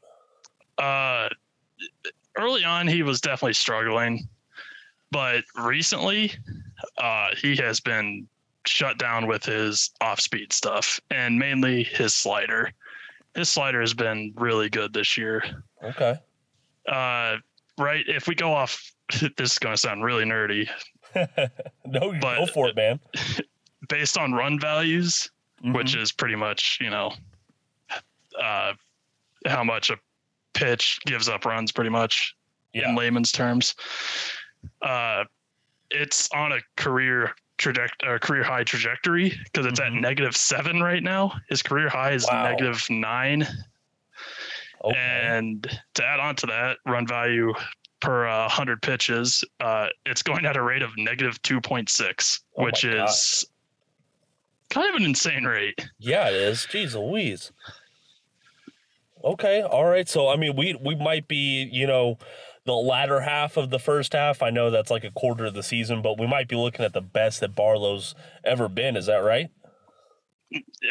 uh, 0.82 1.30
early 2.38 2.64
on 2.64 2.88
he 2.88 3.04
was 3.04 3.22
definitely 3.22 3.54
struggling, 3.54 4.28
but 5.12 5.44
recently 5.64 6.34
uh, 6.98 7.28
he 7.38 7.56
has 7.56 7.80
been 7.80 8.28
shut 8.66 8.98
down 8.98 9.28
with 9.28 9.44
his 9.44 9.92
off-speed 10.02 10.52
stuff 10.54 11.00
and 11.10 11.38
mainly 11.38 11.84
his 11.84 12.14
slider. 12.14 12.72
His 13.36 13.50
slider 13.50 13.80
has 13.82 13.94
been 13.94 14.34
really 14.36 14.70
good 14.70 14.94
this 14.94 15.18
year. 15.18 15.44
Okay. 15.84 16.16
Uh, 16.88 17.38
right, 17.82 18.04
if 18.08 18.28
we 18.28 18.36
go 18.36 18.54
off, 18.54 18.92
this 19.38 19.52
is 19.54 19.60
going 19.60 19.74
to 19.74 19.78
sound 19.78 20.04
really 20.04 20.24
nerdy. 20.26 20.70
no, 21.86 22.14
But- 22.22 22.38
go 22.38 22.46
for 22.46 22.68
it, 22.70 22.76
man. 22.76 23.00
Based 23.90 24.18
on 24.18 24.32
run 24.34 24.60
values, 24.60 25.30
which 25.64 25.96
Mhm. 25.96 26.02
is 26.02 26.12
pretty 26.12 26.36
much 26.36 26.78
you 26.80 26.90
know 26.90 27.12
uh, 28.42 28.74
how 29.48 29.64
much 29.64 29.90
a 29.90 29.98
pitch 30.54 31.00
gives 31.06 31.28
up 31.28 31.46
runs, 31.46 31.72
pretty 31.72 31.90
much 31.90 32.36
yeah. 32.74 32.88
in 32.90 32.96
layman's 32.96 33.32
terms. 33.32 33.76
Uh, 34.82 35.26
it's 35.90 36.30
on 36.34 36.54
a 36.54 36.60
career 36.78 37.34
traject 37.58 38.04
or 38.06 38.18
career 38.20 38.44
high 38.44 38.64
trajectory 38.64 39.34
because 39.46 39.66
it's 39.66 39.80
Mhm. 39.80 39.88
at 39.88 39.94
negative 39.94 40.38
seven 40.38 40.82
right 40.82 41.04
now. 41.04 41.34
His 41.50 41.62
career 41.62 41.90
high 41.90 42.12
is 42.12 42.26
Wow. 42.32 42.44
negative 42.44 42.84
nine, 42.90 43.46
Okay. 44.84 44.98
and 44.98 45.80
to 45.94 46.04
add 46.04 46.20
on 46.20 46.36
to 46.38 46.48
that, 46.48 46.78
run 46.88 47.06
value 47.06 47.54
per 48.00 48.28
uh, 48.28 48.42
100 48.44 48.82
pitches, 48.82 49.44
uh, 49.60 49.88
it's 50.06 50.24
going 50.24 50.46
at 50.46 50.58
a 50.58 50.64
rate 50.64 50.82
of 50.82 50.92
negative 50.98 51.42
2.6, 51.44 52.40
Oh 52.58 52.64
which 52.64 52.84
is 52.84 53.46
kind 54.70 54.90
of 54.90 54.96
an 54.96 55.04
insane 55.04 55.44
rate. 55.44 55.88
Yeah, 56.00 56.30
it 56.30 56.36
is. 56.36 56.68
Jeez 56.70 56.96
Louise. 56.96 57.52
Okay, 59.24 59.62
all 59.62 59.86
right. 59.86 60.10
So 60.10 60.30
I 60.30 60.36
mean, 60.36 60.56
we 60.56 60.76
we 60.84 60.96
might 60.96 61.28
be, 61.28 61.70
you 61.72 61.86
know, 61.86 62.18
the 62.66 62.74
latter 62.74 63.22
half 63.22 63.58
of 63.58 63.70
the 63.70 63.78
first 63.78 64.14
half. 64.14 64.42
I 64.42 64.50
know 64.50 64.72
that's 64.72 64.90
like 64.90 65.04
a 65.04 65.12
quarter 65.12 65.46
of 65.46 65.54
the 65.54 65.62
season, 65.62 66.02
but 66.02 66.20
we 66.20 66.26
might 66.26 66.48
be 66.48 66.56
looking 66.56 66.86
at 66.86 66.94
the 66.94 67.02
best 67.02 67.40
that 67.42 67.56
Barlow's 67.56 68.16
ever 68.44 68.68
been. 68.68 68.96
Is 68.96 69.06
that 69.06 69.18
right? 69.18 69.50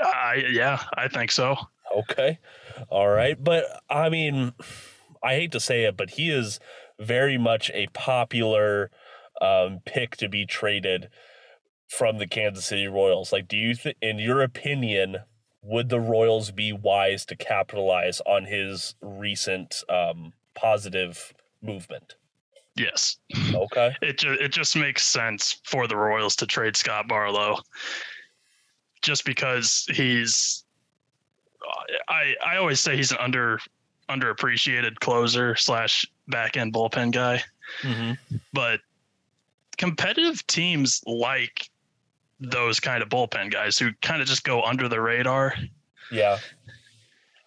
I, 0.02 0.44
yeah, 0.50 0.82
I 0.96 1.08
think 1.08 1.30
so. 1.30 1.56
Okay, 1.96 2.38
all 2.88 3.08
right. 3.08 3.42
But 3.42 3.64
I 3.88 4.08
mean, 4.08 4.52
I 5.22 5.34
hate 5.34 5.52
to 5.52 5.60
say 5.60 5.84
it, 5.84 5.96
but 5.96 6.10
he 6.10 6.30
is 6.30 6.60
very 6.98 7.38
much 7.38 7.70
a 7.74 7.88
popular 7.88 8.90
um, 9.40 9.80
pick 9.84 10.16
to 10.18 10.28
be 10.28 10.46
traded 10.46 11.08
from 11.88 12.18
the 12.18 12.26
Kansas 12.26 12.66
City 12.66 12.86
Royals. 12.86 13.32
Like, 13.32 13.48
do 13.48 13.56
you, 13.56 13.74
th- 13.74 13.96
in 14.00 14.18
your 14.18 14.42
opinion, 14.42 15.18
would 15.62 15.88
the 15.88 16.00
Royals 16.00 16.50
be 16.50 16.72
wise 16.72 17.24
to 17.26 17.36
capitalize 17.36 18.20
on 18.26 18.44
his 18.44 18.94
recent 19.02 19.82
um, 19.88 20.32
positive 20.54 21.32
movement? 21.62 22.14
Yes. 22.76 23.16
Okay. 23.52 23.94
it 24.02 24.18
ju- 24.18 24.38
it 24.40 24.52
just 24.52 24.76
makes 24.76 25.06
sense 25.06 25.60
for 25.64 25.86
the 25.86 25.96
Royals 25.96 26.36
to 26.36 26.46
trade 26.46 26.76
Scott 26.76 27.08
Barlow, 27.08 27.58
just 29.02 29.24
because 29.24 29.86
he's. 29.92 30.64
I 32.08 32.34
I 32.44 32.56
always 32.56 32.80
say 32.80 32.96
he's 32.96 33.10
an 33.12 33.18
under 33.20 33.60
underappreciated 34.08 34.98
closer 35.00 35.54
slash 35.56 36.04
back 36.28 36.56
end 36.56 36.72
bullpen 36.72 37.12
guy, 37.12 37.42
Mm-hmm. 37.82 38.36
but 38.52 38.80
competitive 39.78 40.44
teams 40.48 41.00
like 41.06 41.70
those 42.40 42.80
kind 42.80 43.02
of 43.02 43.08
bullpen 43.08 43.52
guys 43.52 43.78
who 43.78 43.90
kind 44.02 44.20
of 44.20 44.26
just 44.26 44.44
go 44.44 44.62
under 44.62 44.88
the 44.88 45.00
radar. 45.00 45.54
Yeah. 46.10 46.38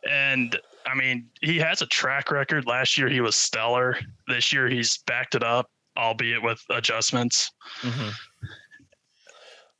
And 0.10 0.58
I 0.86 0.96
mean, 0.96 1.28
he 1.42 1.58
has 1.60 1.82
a 1.82 1.86
track 1.88 2.32
record. 2.32 2.66
Last 2.66 2.98
year 2.98 3.10
he 3.10 3.22
was 3.22 3.36
stellar. 3.36 3.98
This 4.28 4.54
year 4.54 4.70
he's 4.70 4.98
backed 5.00 5.36
it 5.36 5.44
up, 5.44 5.70
albeit 5.98 6.42
with 6.44 6.62
adjustments. 6.70 7.52
Mm-hmm. 7.82 8.10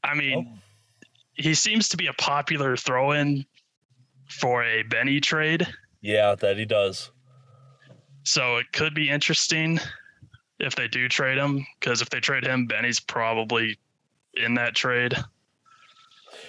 I 0.04 0.14
mean, 0.14 0.60
he 1.36 1.54
seems 1.54 1.88
to 1.90 1.98
be 1.98 2.08
a 2.08 2.14
popular 2.14 2.76
throw-in 2.76 3.46
for 4.28 4.64
a 4.64 4.84
Benny 4.84 5.20
trade, 5.20 5.68
Yeah, 6.02 6.36
that 6.36 6.58
he 6.58 6.66
does. 6.66 7.12
so 8.24 8.58
it 8.58 8.72
could 8.74 8.94
be 8.94 9.10
interesting 9.10 9.80
if 10.60 10.76
they 10.76 10.88
do 10.88 11.08
trade 11.10 11.38
him. 11.38 11.66
Because 11.80 12.02
if 12.02 12.10
they 12.10 12.20
trade 12.20 12.46
him, 12.46 12.66
Benny's 12.68 13.00
probably 13.00 13.78
in 14.36 14.56
that 14.56 14.76
trade. 14.76 15.14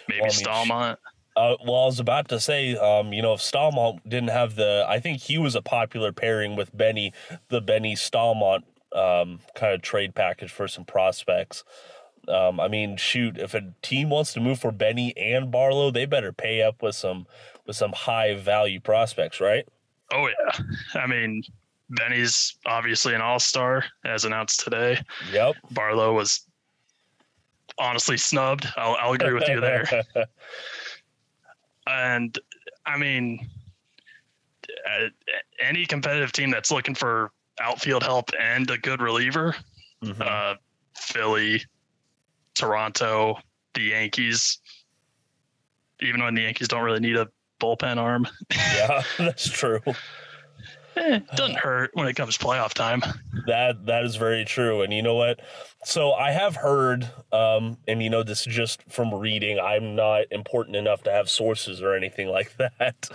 Maybe 0.09 0.21
Well, 0.21 0.31
I 0.31 0.35
mean, 0.35 0.45
Staumont. 0.45 0.97
Uh, 1.37 1.57
well, 1.67 1.83
I 1.83 1.87
was 1.87 1.99
about 1.99 2.29
to 2.29 2.39
say, 2.39 2.77
um, 2.77 3.13
you 3.13 3.21
know, 3.21 3.33
if 3.33 3.41
Staumont 3.41 3.99
didn't 4.05 4.31
have 4.31 4.55
the, 4.55 4.85
I 4.89 5.01
think 5.01 5.21
he 5.21 5.37
was 5.37 5.57
a 5.57 5.63
popular 5.63 6.13
pairing 6.13 6.55
with 6.55 6.75
Benny, 6.77 7.13
the 7.49 7.61
Benny 7.61 7.97
Stallmont 7.97 8.63
um, 8.95 9.41
kind 9.57 9.75
of 9.75 9.83
trade 9.83 10.15
package 10.15 10.53
for 10.53 10.69
some 10.69 10.85
prospects. 10.85 11.65
Um, 12.29 12.61
I 12.61 12.69
mean, 12.69 12.97
shoot, 12.97 13.37
if 13.37 13.53
a 13.53 13.75
team 13.83 14.11
wants 14.11 14.33
to 14.35 14.41
move 14.41 14.61
for 14.61 14.71
Benny 14.71 15.13
and 15.17 15.51
Barlow, 15.51 15.91
they 15.91 16.07
better 16.07 16.33
pay 16.33 16.63
up 16.63 16.83
with 16.83 16.95
some 16.95 17.27
with 17.67 17.77
some 17.77 17.93
high 17.93 18.35
value 18.35 18.81
prospects, 18.81 19.41
right? 19.41 19.67
Oh 20.13 20.29
yeah, 20.29 20.65
I 21.01 21.07
mean 21.07 21.43
Benny's 21.91 22.57
obviously 22.67 23.15
an 23.15 23.21
all 23.21 23.39
star 23.39 23.85
as 24.05 24.25
announced 24.25 24.61
today. 24.61 25.01
Yep. 25.33 25.57
Barlow 25.71 26.15
was 26.15 26.47
honestly 27.79 28.17
snubbed. 28.17 28.67
I'll, 28.77 28.97
I'll 29.01 29.13
agree 29.13 29.33
with 29.33 29.49
you 29.49 29.61
there. 29.61 29.85
And 31.87 32.39
I 32.87 32.97
mean, 32.97 33.47
uh, 34.89 35.09
any 35.61 35.85
competitive 35.85 36.33
team 36.33 36.51
that's 36.51 36.71
looking 36.71 36.95
for 36.95 37.31
outfield 37.61 38.03
help 38.03 38.31
and 38.41 38.71
a 38.71 38.79
good 38.79 39.03
reliever, 39.03 39.55
Mhm. 40.03 40.19
uh, 40.21 40.57
Philly, 40.97 41.63
Toronto, 42.55 43.37
the 43.75 43.83
Yankees, 43.83 44.61
even 46.01 46.23
when 46.23 46.35
the 46.35 46.41
Yankees 46.43 46.69
don't 46.69 46.83
really 46.85 47.01
need 47.01 47.17
a 47.17 47.29
bullpen 47.61 47.97
arm, 47.99 48.27
yeah, 48.51 49.03
that's 49.19 49.49
true. 49.49 49.81
eh, 50.97 51.21
doesn't 51.35 51.59
hurt 51.59 51.91
when 51.95 52.07
it 52.07 52.15
comes 52.15 52.39
playoff 52.39 52.73
time. 52.75 53.03
That 53.47 53.87
that 53.87 54.05
is 54.05 54.17
very 54.17 54.45
true. 54.45 54.83
And 54.83 54.93
you 54.93 55.03
know 55.03 55.15
what? 55.15 55.41
So 55.85 56.13
I 56.13 56.31
have 56.31 56.57
heard, 56.57 57.11
um, 57.33 57.77
and 57.87 58.03
you 58.03 58.09
know, 58.09 58.23
this 58.23 58.47
is 58.47 58.55
just 58.55 58.83
from 58.91 59.13
reading. 59.15 59.59
I'm 59.59 59.95
not 59.95 60.25
important 60.31 60.77
enough 60.77 61.03
to 61.03 61.11
have 61.11 61.29
sources 61.29 61.83
or 61.83 61.95
anything 61.95 62.29
like 62.29 62.57
that. 62.59 63.09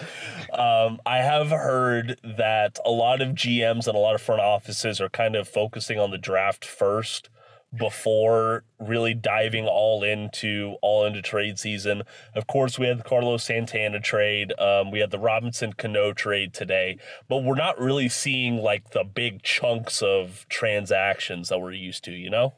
Um, 0.53 0.99
I 1.05 1.17
have 1.17 1.49
heard 1.49 2.19
that 2.23 2.77
a 2.85 2.91
lot 2.91 3.21
of 3.21 3.29
GMs 3.29 3.87
and 3.87 3.95
a 3.95 3.99
lot 3.99 4.13
of 4.15 4.21
front 4.21 4.41
offices 4.41 5.01
are 5.01 5.09
kind 5.09 5.35
of 5.35 5.47
focusing 5.47 5.99
on 5.99 6.11
the 6.11 6.17
draft 6.17 6.63
first 6.65 7.29
before 7.75 8.63
really 8.79 9.13
diving 9.13 9.67
all 9.67 10.03
into 10.03 10.75
all 10.81 11.05
into 11.05 11.21
trade 11.21 11.59
season. 11.59 12.03
Of 12.35 12.47
course, 12.47 12.79
we 12.79 12.87
had 12.87 12.99
the 12.99 13.03
Carlos 13.03 13.43
Santana 13.43 13.99
trade. 13.99 14.53
Um, 14.59 14.91
we 14.91 14.99
had 14.99 15.11
the 15.11 15.19
Robinson 15.19 15.73
Cano 15.73 16.13
trade 16.13 16.53
today, 16.53 16.97
but 17.27 17.43
we're 17.43 17.55
not 17.55 17.79
really 17.79 18.09
seeing 18.09 18.57
like 18.57 18.91
the 18.91 19.03
big 19.03 19.43
chunks 19.43 20.01
of 20.01 20.45
transactions 20.49 21.49
that 21.49 21.59
we're 21.59 21.73
used 21.73 22.03
to. 22.05 22.11
You 22.11 22.29
know? 22.29 22.53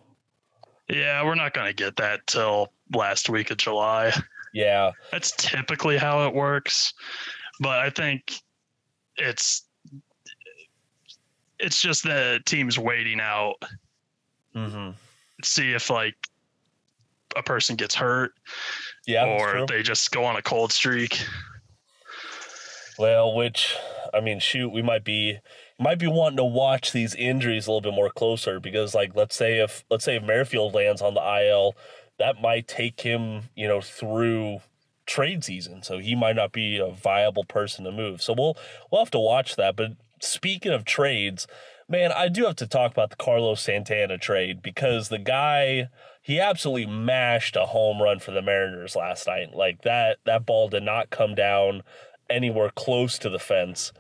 Yeah, 0.88 1.24
we're 1.24 1.36
not 1.36 1.54
going 1.54 1.68
to 1.68 1.74
get 1.74 1.96
that 1.98 2.26
till 2.28 2.72
last 2.94 3.30
week 3.30 3.52
of 3.52 3.58
July. 3.58 4.14
Yeah. 4.54 4.92
That's 5.12 5.32
typically 5.38 5.98
how 5.98 6.28
it 6.28 6.34
works, 6.34 6.94
but 7.60 7.80
I 7.80 7.90
think 7.90 8.34
it's 9.16 9.64
it's 11.60 11.82
just 11.82 12.04
the 12.04 12.40
teams 12.46 12.78
waiting 12.78 13.20
out 13.22 13.56
Mm-hmm. 14.56 14.92
see 15.44 15.74
if 15.74 15.90
like 15.90 16.16
a 17.36 17.44
person 17.44 17.76
gets 17.78 17.96
hurt 17.96 18.34
Yeah. 19.08 19.26
or 19.26 19.66
they 19.66 19.82
just 19.84 20.12
go 20.12 20.26
on 20.26 20.36
a 20.36 20.42
cold 20.42 20.72
streak. 20.74 21.24
Well, 23.00 23.34
which 23.36 23.76
I 24.14 24.20
mean, 24.20 24.40
shoot, 24.40 24.70
we 24.70 24.82
might 24.82 25.04
be 25.04 25.40
might 25.80 25.98
be 25.98 26.08
wanting 26.08 26.38
to 26.38 26.44
watch 26.44 26.92
these 26.92 27.16
injuries 27.16 27.66
a 27.66 27.72
little 27.72 27.82
bit 27.90 27.96
more 27.96 28.10
closer 28.12 28.60
because, 28.60 28.94
like, 28.94 29.16
let's 29.16 29.36
say 29.36 29.60
if 29.60 29.84
let's 29.90 30.04
say 30.06 30.18
if 30.18 30.24
Merrifield 30.24 30.74
lands 30.74 31.02
on 31.02 31.14
the 31.14 31.22
IL, 31.48 31.76
that 32.20 32.42
might 32.42 32.68
take 32.68 33.02
him, 33.02 33.44
you 33.56 33.68
know, 33.68 33.82
through 33.82 34.60
trade 35.08 35.44
season, 35.44 35.82
so 35.82 35.98
he 35.98 36.16
might 36.16 36.36
not 36.36 36.52
be 36.52 36.78
a 36.78 36.92
viable 36.92 37.44
person 37.46 37.86
to 37.86 37.92
move. 37.92 38.22
So 38.22 38.34
we'll 38.38 38.58
we'll 38.92 39.02
have 39.02 39.12
to 39.12 39.20
watch 39.20 39.56
that. 39.56 39.76
But 39.76 39.94
speaking 40.22 40.74
of 40.74 40.86
trades, 40.86 41.48
man, 41.90 42.12
I 42.12 42.28
do 42.28 42.46
have 42.46 42.56
to 42.58 42.68
talk 42.68 42.92
about 42.92 43.10
the 43.10 43.16
Carlos 43.16 43.62
Santana 43.62 44.18
trade 44.18 44.62
because 44.62 45.10
the 45.10 45.20
guy 45.20 45.90
he 46.22 46.40
absolutely 46.40 46.86
mashed 46.86 47.56
a 47.56 47.66
home 47.66 48.02
run 48.02 48.20
for 48.20 48.32
the 48.32 48.42
Mariners 48.42 48.96
last 48.96 49.28
night. 49.28 49.54
Like 49.54 49.82
that 49.82 50.18
that 50.26 50.46
ball 50.46 50.70
did 50.70 50.84
not 50.84 51.10
come 51.10 51.36
down 51.36 51.84
anywhere 52.30 52.72
close 52.76 53.18
to 53.20 53.30
the 53.30 53.40
fence. 53.40 53.92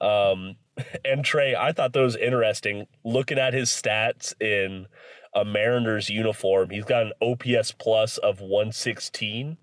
Um, 0.00 0.56
and 1.04 1.24
Trey, 1.24 1.54
I 1.54 1.72
thought 1.72 1.92
that 1.92 2.00
was 2.00 2.16
interesting. 2.16 2.86
Looking 3.04 3.38
at 3.38 3.54
his 3.54 3.70
stats 3.70 4.34
in 4.40 4.86
a 5.34 5.44
Mariners 5.44 6.10
uniform, 6.10 6.70
he's 6.70 6.84
got 6.84 7.06
an 7.06 7.12
OPS 7.22 7.72
plus 7.72 8.18
of 8.18 8.40
116, 8.40 9.58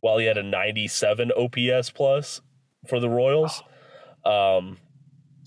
while 0.00 0.18
he 0.18 0.26
had 0.26 0.38
a 0.38 0.42
97 0.42 1.32
OPS 1.32 1.90
plus 1.90 2.40
for 2.88 3.00
the 3.00 3.08
Royals. 3.10 3.62
Um, 4.24 4.78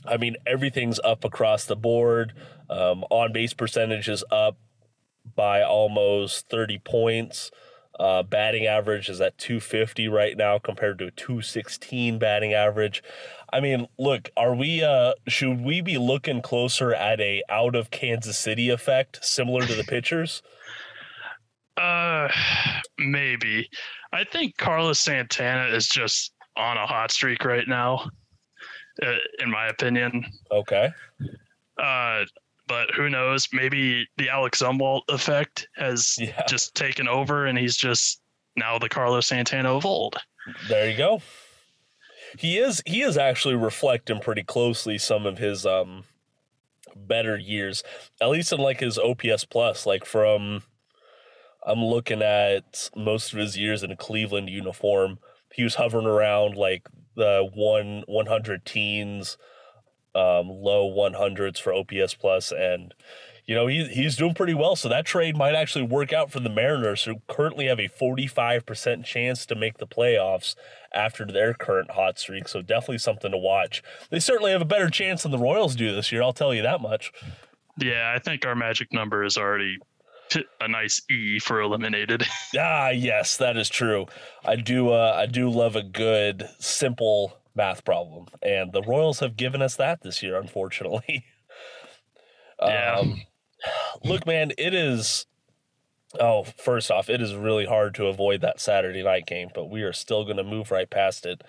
I 0.05 0.17
mean, 0.17 0.35
everything's 0.45 0.99
up 1.03 1.23
across 1.23 1.65
the 1.65 1.75
board. 1.75 2.33
Um, 2.69 3.03
on 3.09 3.33
base 3.33 3.53
percentage 3.53 4.07
is 4.07 4.23
up 4.31 4.57
by 5.35 5.61
almost 5.61 6.49
30 6.49 6.79
points. 6.79 7.51
Uh, 7.99 8.23
batting 8.23 8.65
average 8.65 9.09
is 9.09 9.19
at 9.19 9.37
250 9.37 10.07
right 10.07 10.37
now 10.37 10.57
compared 10.57 10.97
to 10.99 11.07
a 11.07 11.11
216 11.11 12.17
batting 12.17 12.53
average. 12.53 13.03
I 13.51 13.59
mean, 13.59 13.87
look, 13.97 14.29
are 14.37 14.55
we 14.55 14.81
uh 14.83 15.13
should 15.27 15.59
we 15.61 15.81
be 15.81 15.97
looking 15.97 16.41
closer 16.41 16.93
at 16.93 17.19
a 17.19 17.43
out 17.49 17.75
of 17.75 17.91
Kansas 17.91 18.37
City 18.37 18.69
effect 18.69 19.19
similar 19.21 19.65
to 19.65 19.73
the 19.73 19.83
pitchers? 19.83 20.41
Uh, 21.75 22.29
maybe. 22.97 23.69
I 24.13 24.23
think 24.23 24.57
Carlos 24.57 24.99
Santana 24.99 25.75
is 25.75 25.87
just 25.87 26.33
on 26.55 26.77
a 26.77 26.85
hot 26.85 27.11
streak 27.11 27.43
right 27.43 27.67
now, 27.67 28.09
in 29.39 29.49
my 29.49 29.67
opinion. 29.67 30.25
Okay. 30.51 30.89
Uh, 31.77 32.25
but 32.67 32.91
who 32.95 33.09
knows? 33.09 33.47
Maybe 33.53 34.07
the 34.17 34.29
Alex 34.29 34.61
Zumwalt 34.61 35.01
effect 35.09 35.67
has 35.75 36.17
Yeah. 36.19 36.43
just 36.47 36.75
taken 36.75 37.07
over, 37.07 37.45
and 37.47 37.57
he's 37.57 37.75
just 37.77 38.21
now 38.55 38.77
the 38.77 38.89
Carlos 38.89 39.27
Santana 39.27 39.75
of 39.75 39.85
old. 39.85 40.17
There 40.67 40.89
you 40.89 40.97
go. 40.97 41.21
He 42.37 42.57
is 42.59 42.81
he 42.85 43.01
is 43.01 43.17
actually 43.17 43.55
reflecting 43.55 44.19
pretty 44.19 44.43
closely 44.43 44.97
some 44.97 45.25
of 45.25 45.37
his 45.39 45.65
um 45.65 46.03
better 46.95 47.37
years. 47.37 47.83
At 48.21 48.29
least 48.29 48.51
in 48.53 48.59
like 48.59 48.79
his 48.81 48.97
OPS 48.99 49.45
plus, 49.45 49.85
like 49.85 50.05
from 50.05 50.61
I'm 51.65 51.83
looking 51.83 52.21
at 52.21 52.89
most 52.95 53.33
of 53.33 53.39
his 53.39 53.57
years 53.57 53.83
in 53.83 53.91
a 53.91 53.95
Cleveland 53.95 54.49
uniform. 54.49 55.19
He 55.53 55.63
was 55.63 55.75
hovering 55.75 56.05
around 56.05 56.55
like 56.55 56.87
the 57.19 57.47
one 57.53 58.03
one 58.07 58.25
hundred 58.25 58.65
teens, 58.65 59.37
um, 60.15 60.47
low 60.49 60.85
one 60.85 61.13
hundreds 61.13 61.59
for 61.59 61.73
OPS 61.73 62.15
plus, 62.15 62.51
and 62.51 62.95
you 63.45 63.53
know 63.53 63.67
he 63.67 63.83
he's 63.89 64.15
doing 64.15 64.33
pretty 64.33 64.53
well. 64.55 64.75
So 64.75 64.89
that 64.89 65.05
trade 65.05 65.35
might 65.37 65.53
actually 65.53 65.85
work 65.85 66.13
out 66.13 66.31
for 66.31 66.39
the 66.39 66.49
Mariners, 66.49 67.03
who 67.03 67.21
currently 67.27 67.67
have 67.67 67.79
a 67.79 67.89
forty 67.89 68.25
five 68.25 68.65
percent 68.65 69.05
chance 69.05 69.45
to 69.47 69.55
make 69.55 69.77
the 69.77 69.85
playoffs 69.85 70.55
after 70.93 71.25
their 71.25 71.53
current 71.53 71.91
hot 71.91 72.17
streak. 72.17 72.47
So 72.47 72.61
definitely 72.61 72.99
something 72.99 73.31
to 73.31 73.37
watch. 73.37 73.83
They 74.09 74.19
certainly 74.19 74.51
have 74.51 74.61
a 74.61 74.65
better 74.65 74.89
chance 74.89 75.23
than 75.23 75.31
the 75.31 75.37
Royals 75.37 75.75
do 75.75 75.93
this 75.93 76.11
year. 76.11 76.23
I'll 76.23 76.33
tell 76.33 76.53
you 76.53 76.63
that 76.63 76.81
much. 76.81 77.11
Yeah, 77.77 78.13
I 78.15 78.19
think 78.19 78.45
our 78.45 78.55
magic 78.55 78.91
number 78.93 79.23
is 79.23 79.37
already 79.37 79.77
a 80.59 80.67
nice 80.67 81.01
E 81.09 81.39
for 81.39 81.61
eliminated. 81.61 82.25
Ah, 82.57 82.89
yes, 82.89 83.37
that 83.37 83.57
is 83.57 83.69
true. 83.69 84.07
I 84.43 84.55
do. 84.55 84.89
Uh, 84.89 85.13
I 85.15 85.25
do 85.27 85.49
love 85.49 85.75
a 85.75 85.83
good 85.83 86.49
simple 86.59 87.37
math 87.55 87.85
problem, 87.85 88.27
and 88.41 88.73
the 88.73 88.81
Royals 88.81 89.19
have 89.19 89.37
given 89.37 89.61
us 89.61 89.75
that 89.75 90.01
this 90.01 90.23
year, 90.23 90.37
unfortunately. 90.37 91.25
Yeah. 92.61 92.97
Um, 92.97 93.21
look, 94.03 94.25
man, 94.27 94.51
it 94.57 94.73
is. 94.73 95.25
Oh, 96.19 96.43
first 96.43 96.91
off, 96.91 97.09
it 97.09 97.21
is 97.21 97.35
really 97.35 97.65
hard 97.65 97.95
to 97.95 98.07
avoid 98.07 98.41
that 98.41 98.59
Saturday 98.59 99.01
night 99.03 99.27
game, 99.27 99.47
but 99.55 99.69
we 99.69 99.83
are 99.83 99.93
still 99.93 100.25
going 100.25 100.35
to 100.35 100.43
move 100.43 100.69
right 100.69 100.89
past 100.89 101.25
it. 101.25 101.41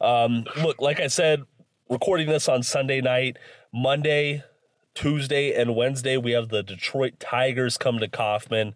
Um, 0.00 0.44
look, 0.62 0.80
like 0.80 1.00
I 1.00 1.08
said, 1.08 1.42
recording 1.88 2.28
this 2.28 2.48
on 2.48 2.62
Sunday 2.62 3.00
night, 3.00 3.38
Monday, 3.72 4.44
Tuesday, 4.94 5.54
and 5.54 5.74
Wednesday, 5.74 6.16
we 6.16 6.32
have 6.32 6.48
the 6.48 6.62
Detroit 6.62 7.14
Tigers 7.18 7.78
come 7.78 7.98
to 7.98 8.08
Kauffman. 8.08 8.74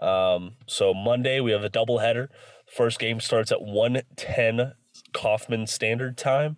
Um, 0.00 0.52
so 0.66 0.94
Monday 0.94 1.40
we 1.40 1.52
have 1.52 1.64
a 1.64 1.70
doubleheader. 1.70 2.28
First 2.66 2.98
game 2.98 3.20
starts 3.20 3.52
at 3.52 3.60
1:10 3.60 4.74
Kauffman 5.12 5.66
Standard 5.66 6.16
Time. 6.16 6.56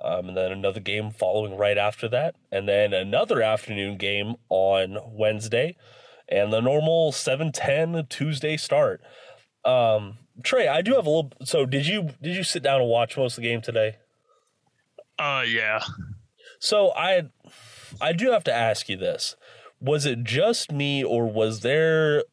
Um, 0.00 0.28
and 0.28 0.36
then 0.36 0.52
another 0.52 0.80
game 0.80 1.10
following 1.10 1.56
right 1.56 1.78
after 1.78 2.08
that, 2.08 2.34
and 2.52 2.68
then 2.68 2.92
another 2.92 3.40
afternoon 3.40 3.96
game 3.96 4.34
on 4.50 4.98
Wednesday, 5.06 5.76
and 6.28 6.52
the 6.52 6.60
normal 6.60 7.10
7:10 7.10 8.06
Tuesday 8.10 8.58
start. 8.58 9.00
Um, 9.64 10.18
Trey, 10.42 10.68
I 10.68 10.82
do 10.82 10.94
have 10.94 11.06
a 11.06 11.10
little. 11.10 11.32
So 11.44 11.64
did 11.64 11.86
you 11.86 12.10
did 12.20 12.36
you 12.36 12.42
sit 12.42 12.62
down 12.62 12.82
and 12.82 12.90
watch 12.90 13.16
most 13.16 13.38
of 13.38 13.42
the 13.42 13.48
game 13.48 13.62
today? 13.62 13.96
Uh, 15.18 15.44
yeah. 15.46 15.80
So 16.58 16.92
I 16.94 17.22
I 18.00 18.12
do 18.12 18.30
have 18.30 18.44
to 18.44 18.52
ask 18.52 18.88
you 18.88 18.96
this. 18.96 19.36
Was 19.80 20.06
it 20.06 20.24
just 20.24 20.72
me 20.72 21.04
or 21.04 21.26
was 21.26 21.60
there 21.60 22.24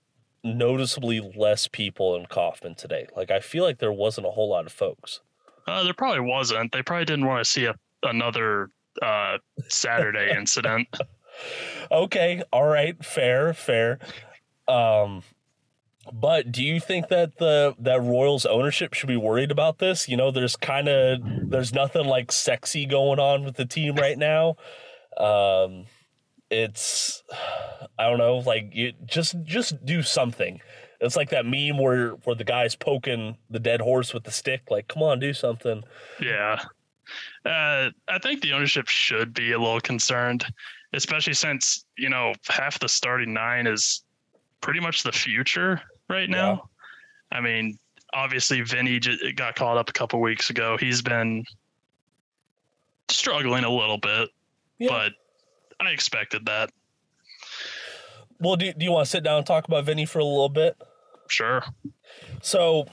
noticeably 0.44 1.20
less 1.36 1.68
people 1.68 2.15
in 2.15 2.25
Kauffman 2.27 2.75
today? 2.75 3.08
Like 3.15 3.32
I 3.32 3.39
feel 3.39 3.63
like 3.63 3.80
there 3.80 3.91
wasn't 3.91 4.27
a 4.27 4.32
whole 4.32 4.50
lot 4.50 4.65
of 4.65 4.72
folks. 4.72 5.22
Uh, 5.68 5.84
there 5.84 5.94
probably 5.94 6.22
wasn't. 6.22 6.72
They 6.72 6.82
probably 6.82 7.06
didn't 7.06 7.25
want 7.25 7.44
to 7.44 7.50
see 7.50 7.65
a, 7.65 7.75
another 8.03 8.70
uh, 9.01 9.38
Saturday 9.68 10.32
incident. 10.38 10.88
Okay, 11.91 12.44
all 12.51 12.65
right, 12.65 13.03
fair, 13.03 13.53
fair. 13.53 14.00
Um, 14.68 15.24
but 16.12 16.51
do 16.51 16.63
you 16.63 16.80
think 16.80 17.10
that 17.10 17.38
the 17.38 17.75
that 17.80 18.01
Royals 18.01 18.46
ownership 18.46 18.94
should 18.94 19.08
be 19.08 19.18
worried 19.18 19.51
about 19.51 19.77
this? 19.77 20.10
You 20.10 20.18
know, 20.18 20.32
there's 20.32 20.56
kind 20.56 20.88
of 20.88 21.20
there's 21.50 21.74
nothing 21.74 22.06
like 22.06 22.32
sexy 22.32 22.86
going 22.86 23.20
on 23.20 23.44
with 23.44 23.56
the 23.56 23.65
team 23.65 23.96
right 23.96 24.18
now. 24.18 24.56
Um, 25.18 25.86
it's 26.50 27.24
I 27.98 28.10
don't 28.10 28.18
know, 28.18 28.38
like 28.38 28.72
you 28.74 28.94
just 29.06 29.36
just 29.44 29.86
do 29.86 30.01
something. 30.03 30.62
It's 31.00 31.15
like 31.15 31.30
that 31.32 31.46
meme 31.46 31.77
where 31.77 32.12
where 32.25 32.36
the 32.36 32.44
guy's 32.44 32.75
poking 32.75 33.38
the 33.50 33.60
dead 33.60 33.82
horse 33.82 34.13
with 34.13 34.24
the 34.24 34.32
stick. 34.32 34.63
Like, 34.70 34.88
come 34.88 35.03
on, 35.03 35.20
do 35.20 35.34
something. 35.34 35.84
Yeah. 36.22 36.62
Uh, 37.46 37.89
I 38.08 38.20
think 38.22 38.41
the 38.41 38.53
ownership 38.53 38.88
should 38.88 39.34
be 39.34 39.51
a 39.51 39.60
little 39.60 39.82
concerned, 39.82 40.46
especially 40.94 41.34
since, 41.34 41.86
you 41.98 42.10
know, 42.10 42.34
half 42.48 42.80
the 42.80 42.88
starting 42.88 43.34
nine 43.34 43.68
is 43.68 44.03
pretty 44.62 44.80
much 44.80 45.03
the 45.03 45.12
future 45.12 45.82
right 46.08 46.30
now. 46.30 46.70
Yeah. 47.32 47.38
I 47.38 47.41
mean, 47.41 47.77
obviously, 48.13 48.62
Vinnie 48.62 49.00
j- 49.00 49.34
got 49.34 49.56
called 49.56 49.77
up 49.77 49.89
a 49.89 49.94
couple 49.94 50.22
weeks 50.22 50.50
ago. 50.51 50.77
He's 50.77 51.01
been 51.01 51.44
struggling 53.10 53.63
a 53.63 53.70
little 53.70 53.98
bit, 53.98 54.30
yeah. 54.81 54.89
but 54.89 55.13
I 55.85 55.91
expected 55.91 56.45
that. 56.47 56.71
Well, 58.39 58.55
do, 58.55 58.73
do 58.73 58.83
you 58.83 58.91
want 58.91 59.05
to 59.05 59.11
sit 59.11 59.23
down 59.23 59.38
and 59.38 59.45
talk 59.45 59.67
about 59.67 59.85
Vinnie 59.85 60.07
for 60.07 60.19
a 60.19 60.25
little 60.25 60.50
bit? 60.50 60.75
Sure. 61.27 61.63
So, 62.41 62.88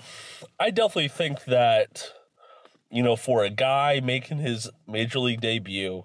I 0.61 0.71
definitely 0.71 1.09
think 1.09 1.45
that, 1.47 2.13
you 2.91 3.03
know, 3.03 3.17
for 3.17 3.43
a 3.43 3.51
guy 3.51 4.01
making 4.05 4.39
his 4.39 4.69
major 4.87 5.19
league 5.19 5.41
debut, 5.41 6.05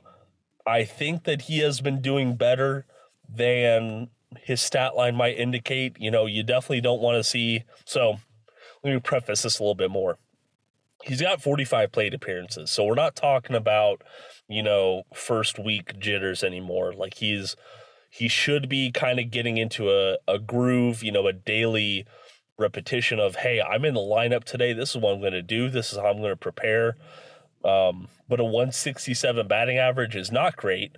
I 0.66 0.86
think 0.86 1.26
that 1.26 1.44
he 1.44 1.60
has 1.60 1.82
been 1.82 2.02
doing 2.02 2.36
better 2.36 2.86
than 3.30 4.10
his 4.40 4.62
stat 4.62 4.96
line 4.96 5.16
might 5.16 5.38
indicate. 5.38 5.98
You 6.00 6.10
know, 6.10 6.26
you 6.26 6.42
definitely 6.42 6.82
don't 6.82 7.02
want 7.02 7.18
to 7.18 7.24
see. 7.24 7.66
So, 7.86 8.20
let 8.84 8.94
me 8.94 9.00
preface 9.02 9.44
this 9.44 9.60
a 9.60 9.64
little 9.64 9.76
bit 9.76 9.92
more. 9.92 10.18
He's 11.04 11.22
got 11.22 11.42
45 11.42 11.92
plate 11.92 12.14
appearances. 12.14 12.72
So, 12.72 12.86
we're 12.86 12.96
not 12.96 13.16
talking 13.16 13.56
about, 13.56 14.02
you 14.48 14.64
know, 14.64 15.04
first 15.14 15.60
week 15.60 16.00
jitters 16.00 16.44
anymore. 16.44 16.94
Like, 16.94 17.16
he's. 17.16 17.56
He 18.16 18.28
should 18.28 18.70
be 18.70 18.92
kind 18.92 19.20
of 19.20 19.32
getting 19.32 19.58
into 19.58 19.90
a, 19.90 20.18
a 20.28 20.38
groove, 20.38 21.02
you 21.02 21.12
know, 21.12 21.26
a 21.26 21.34
daily 21.34 22.06
repetition 22.60 23.20
of, 23.20 23.38
hey, 23.38 23.62
I'm 23.62 23.86
in 23.86 23.94
the 23.94 24.00
lineup 24.00 24.44
today. 24.44 24.74
This 24.74 24.92
is 24.92 24.98
what 24.98 25.14
I'm 25.14 25.20
going 25.20 25.34
to 25.34 25.42
do. 25.42 25.70
This 25.70 25.92
is 25.92 25.98
how 25.98 26.06
I'm 26.06 26.18
going 26.18 26.30
to 26.30 26.36
prepare. 26.36 26.96
Um, 27.64 28.10
but 28.28 28.40
a 28.40 28.44
167 28.44 29.48
batting 29.48 29.78
average 29.78 30.16
is 30.16 30.32
not 30.32 30.58
great. 30.58 30.96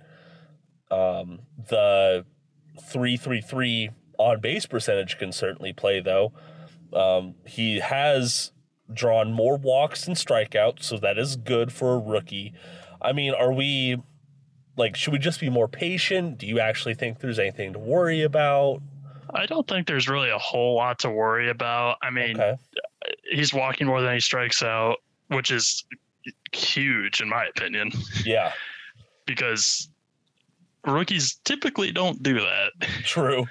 Um, 0.90 1.40
the 1.68 2.24
333 2.80 3.90
on 4.18 4.40
base 4.40 4.66
percentage 4.66 5.18
can 5.18 5.32
certainly 5.32 5.72
play, 5.72 6.00
though. 6.00 6.32
Um, 6.92 7.34
he 7.46 7.80
has 7.80 8.52
drawn 8.92 9.32
more 9.32 9.56
walks 9.56 10.04
than 10.04 10.14
strikeouts, 10.14 10.82
so 10.84 10.98
that 10.98 11.18
is 11.18 11.36
good 11.36 11.72
for 11.72 11.94
a 11.94 11.98
rookie. 11.98 12.52
I 13.00 13.12
mean, 13.12 13.34
are 13.34 13.52
we 13.52 13.96
like, 14.76 14.96
should 14.96 15.12
we 15.12 15.18
just 15.18 15.40
be 15.40 15.50
more 15.50 15.68
patient? 15.68 16.38
Do 16.38 16.46
you 16.46 16.60
actually 16.60 16.94
think 16.94 17.20
there's 17.20 17.38
anything 17.38 17.72
to 17.72 17.78
worry 17.78 18.22
about? 18.22 18.82
I 19.34 19.46
don't 19.46 19.66
think 19.66 19.86
there's 19.86 20.08
really 20.08 20.30
a 20.30 20.38
whole 20.38 20.76
lot 20.76 20.98
to 21.00 21.10
worry 21.10 21.50
about. 21.50 21.98
I 22.02 22.10
mean, 22.10 22.40
okay. 22.40 22.56
he's 23.30 23.52
walking 23.52 23.86
more 23.86 24.00
than 24.00 24.14
he 24.14 24.20
strikes 24.20 24.62
out, 24.62 24.98
which 25.28 25.50
is 25.50 25.84
huge 26.52 27.20
in 27.20 27.28
my 27.28 27.46
opinion. 27.46 27.90
Yeah. 28.24 28.52
because 29.26 29.88
rookies 30.84 31.38
typically 31.44 31.92
don't 31.92 32.22
do 32.22 32.34
that. 32.34 32.72
True. 33.04 33.46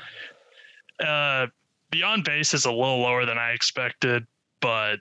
Uh, 0.99 1.47
beyond 1.91 2.23
base 2.23 2.53
is 2.53 2.65
a 2.65 2.71
little 2.71 3.01
lower 3.01 3.25
than 3.25 3.37
I 3.37 3.51
expected, 3.51 4.25
but 4.61 4.97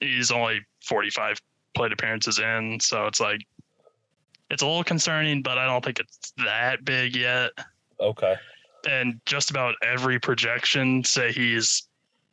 he's 0.00 0.30
only 0.30 0.60
45 0.84 1.40
plate 1.74 1.92
appearances 1.92 2.38
in, 2.38 2.78
so 2.80 3.06
it's 3.06 3.20
like 3.20 3.40
it's 4.50 4.62
a 4.62 4.66
little 4.66 4.84
concerning, 4.84 5.42
but 5.42 5.58
I 5.58 5.66
don't 5.66 5.84
think 5.84 5.98
it's 5.98 6.32
that 6.44 6.84
big 6.84 7.16
yet. 7.16 7.50
Okay 8.00 8.36
and 8.86 9.20
just 9.26 9.50
about 9.50 9.74
every 9.82 10.18
projection 10.18 11.04
say 11.04 11.32
he's 11.32 11.88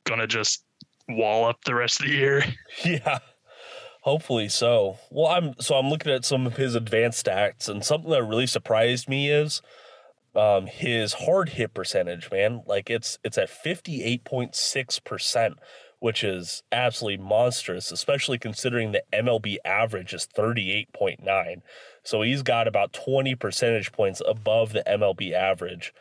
gonna 0.06 0.28
just 0.28 0.63
wall 1.10 1.45
up 1.45 1.63
the 1.65 1.76
rest 1.76 1.99
of 1.99 2.08
the 2.08 2.13
year. 2.13 2.43
Yeah. 2.86 3.19
Hopefully 4.02 4.49
so. 4.49 4.97
Well, 5.10 5.28
I'm 5.28 5.54
so 5.62 5.76
I'm 5.76 5.88
looking 5.88 6.12
at 6.12 6.26
some 6.26 6.45
of 6.45 6.58
his 6.58 6.76
advanced 6.76 7.26
stats, 7.26 7.69
and 7.69 7.86
something 7.86 8.12
that 8.12 8.23
really 8.23 8.47
surprised 8.47 9.08
me 9.08 9.30
is 9.30 9.62
um, 10.36 10.65
his 10.65 11.13
hard 11.13 11.49
hit 11.49 11.73
percentage. 11.73 12.30
Man, 12.30 12.63
like 12.65 12.89
it's 12.89 13.17
it's 13.23 13.38
at 13.38 13.49
fifty 13.49 14.04
eight 14.04 14.26
point 14.26 14.56
six 14.56 14.99
percent, 14.99 15.54
which 16.03 16.21
is 16.21 16.63
absolutely 16.73 17.23
monstrous, 17.23 17.89
especially 17.89 18.37
considering 18.37 18.91
the 18.91 19.01
MLB 19.13 19.55
average 19.63 20.13
is 20.13 20.25
thirty 20.25 20.69
eight 20.69 20.91
point 20.91 21.23
nine. 21.23 21.63
So 22.03 22.23
he's 22.23 22.41
got 22.41 22.67
about 22.67 22.91
twenty 22.91 23.35
percentage 23.35 23.93
points 23.93 24.21
above 24.27 24.73
the 24.73 24.83
MLB 24.85 25.31
average. 25.31 25.93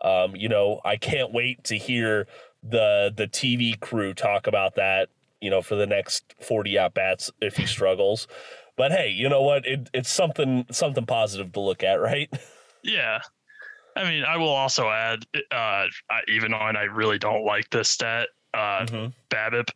Um, 0.00 0.34
you 0.34 0.48
know, 0.48 0.80
I 0.82 0.96
can't 0.96 1.34
wait 1.34 1.62
to 1.64 1.76
hear 1.76 2.26
the 2.62 3.12
the 3.14 3.28
TV 3.28 3.78
crew 3.78 4.14
talk 4.14 4.46
about 4.46 4.76
that. 4.76 5.10
You 5.42 5.50
know, 5.50 5.60
for 5.60 5.74
the 5.74 5.86
next 5.86 6.34
forty 6.40 6.78
at 6.78 6.94
bats 6.94 7.30
if 7.42 7.58
he 7.58 7.66
struggles. 7.66 8.28
But 8.78 8.92
hey, 8.92 9.10
you 9.10 9.28
know 9.28 9.42
what? 9.42 9.66
It, 9.66 9.90
it's 9.92 10.10
something 10.10 10.64
something 10.70 11.04
positive 11.04 11.52
to 11.52 11.60
look 11.60 11.84
at, 11.84 12.00
right? 12.00 12.32
Yeah. 12.82 13.20
I 13.94 14.04
mean, 14.08 14.24
I 14.24 14.38
will 14.38 14.48
also 14.48 14.88
add, 14.88 15.24
uh, 15.50 15.84
even 16.28 16.54
on 16.54 16.76
I 16.78 16.84
really 16.84 17.18
don't 17.18 17.44
like 17.44 17.68
this 17.68 17.90
stat, 17.90 18.28
uh, 18.54 18.86
mm-hmm. 18.86 19.06
BABIP, 19.30 19.70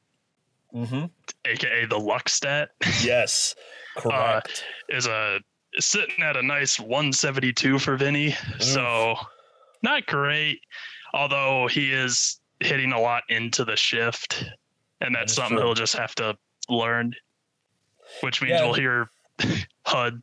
mm-hmm. 0.74 1.04
aka 1.44 1.86
the 1.86 1.98
luck 1.98 2.28
stat. 2.28 2.70
Yes, 3.02 3.54
correct. 3.96 4.64
Uh, 4.90 4.96
is 4.96 5.06
a 5.06 5.40
sitting 5.78 6.22
at 6.22 6.36
a 6.36 6.42
nice 6.42 6.78
172 6.78 7.78
for 7.78 7.96
Vinnie. 7.96 8.36
So 8.58 9.16
not 9.82 10.06
great, 10.06 10.60
although 11.12 11.68
he 11.68 11.92
is 11.92 12.40
hitting 12.60 12.92
a 12.92 13.00
lot 13.00 13.24
into 13.28 13.64
the 13.64 13.76
shift, 13.76 14.44
and 15.00 15.14
that's, 15.14 15.32
that's 15.32 15.34
something 15.34 15.56
true. 15.56 15.66
he'll 15.66 15.74
just 15.74 15.96
have 15.96 16.14
to 16.16 16.36
learn. 16.68 17.14
Which 18.20 18.42
means 18.42 18.52
yeah. 18.52 18.64
we'll 18.64 18.74
hear 18.74 19.08
HUD 19.86 20.22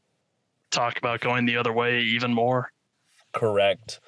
talk 0.70 0.98
about 0.98 1.20
going 1.20 1.46
the 1.46 1.58
other 1.58 1.74
way 1.74 2.02
even 2.02 2.34
more. 2.34 2.72
Correct. 3.34 4.00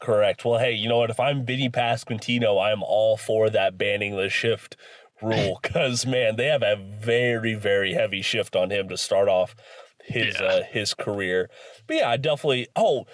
Correct. 0.00 0.44
Well, 0.44 0.58
hey, 0.58 0.72
you 0.72 0.88
know 0.88 0.98
what? 0.98 1.10
If 1.10 1.20
I'm 1.20 1.44
Vinnie 1.44 1.70
Pasquantino, 1.70 2.62
I'm 2.62 2.82
all 2.82 3.16
for 3.16 3.50
that 3.50 3.76
banning 3.76 4.16
the 4.16 4.28
shift 4.28 4.76
rule 5.20 5.58
because 5.62 6.06
man, 6.06 6.36
they 6.36 6.46
have 6.46 6.62
a 6.62 6.76
very, 6.76 7.54
very 7.54 7.92
heavy 7.94 8.22
shift 8.22 8.56
on 8.56 8.70
him 8.70 8.88
to 8.88 8.96
start 8.96 9.28
off 9.28 9.54
his 10.02 10.40
yeah. 10.40 10.46
uh, 10.46 10.62
his 10.64 10.94
career. 10.94 11.50
But 11.86 11.96
yeah, 11.96 12.10
I 12.10 12.16
definitely. 12.16 12.68
Oh, 12.74 13.06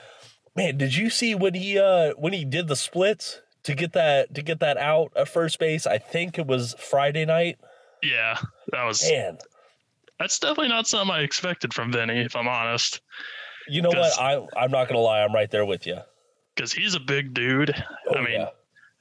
Man, 0.57 0.79
did 0.79 0.97
you 0.97 1.11
see 1.11 1.35
when 1.35 1.53
he 1.53 1.79
uh 1.79 2.15
when 2.17 2.33
he 2.33 2.45
did 2.45 2.67
the 2.67 2.77
splits 2.77 3.43
to 3.65 3.75
get 3.75 3.93
that 3.93 4.35
to 4.35 4.43
get 4.43 4.59
that 4.61 4.79
out 4.79 5.13
at 5.15 5.29
first 5.29 5.59
base? 5.59 5.87
I 5.87 5.99
think 5.99 6.39
it 6.39 6.47
was 6.47 6.75
Friday 6.79 7.27
night. 7.27 7.59
Yeah, 8.03 8.39
that 8.73 8.85
was 8.85 9.03
man. 9.09 9.37
That's 10.19 10.39
definitely 10.39 10.69
not 10.69 10.87
something 10.87 11.15
I 11.15 11.21
expected 11.21 11.75
from 11.75 11.93
Vinnie, 11.93 12.23
if 12.23 12.35
I'm 12.35 12.49
honest. 12.49 13.03
You 13.69 13.83
know 13.83 13.91
what? 13.91 14.19
I 14.19 14.47
I'm 14.57 14.71
not 14.71 14.89
gonna 14.89 15.01
lie, 15.01 15.23
I'm 15.23 15.35
right 15.35 15.51
there 15.51 15.67
with 15.67 15.87
you. 15.87 15.99
Because 16.57 16.73
he's 16.73 16.95
a 16.95 17.01
big 17.01 17.35
dude. 17.35 17.75
Oh, 18.09 18.15
I 18.15 18.25
mean, 18.25 18.41
yeah. 18.41 18.49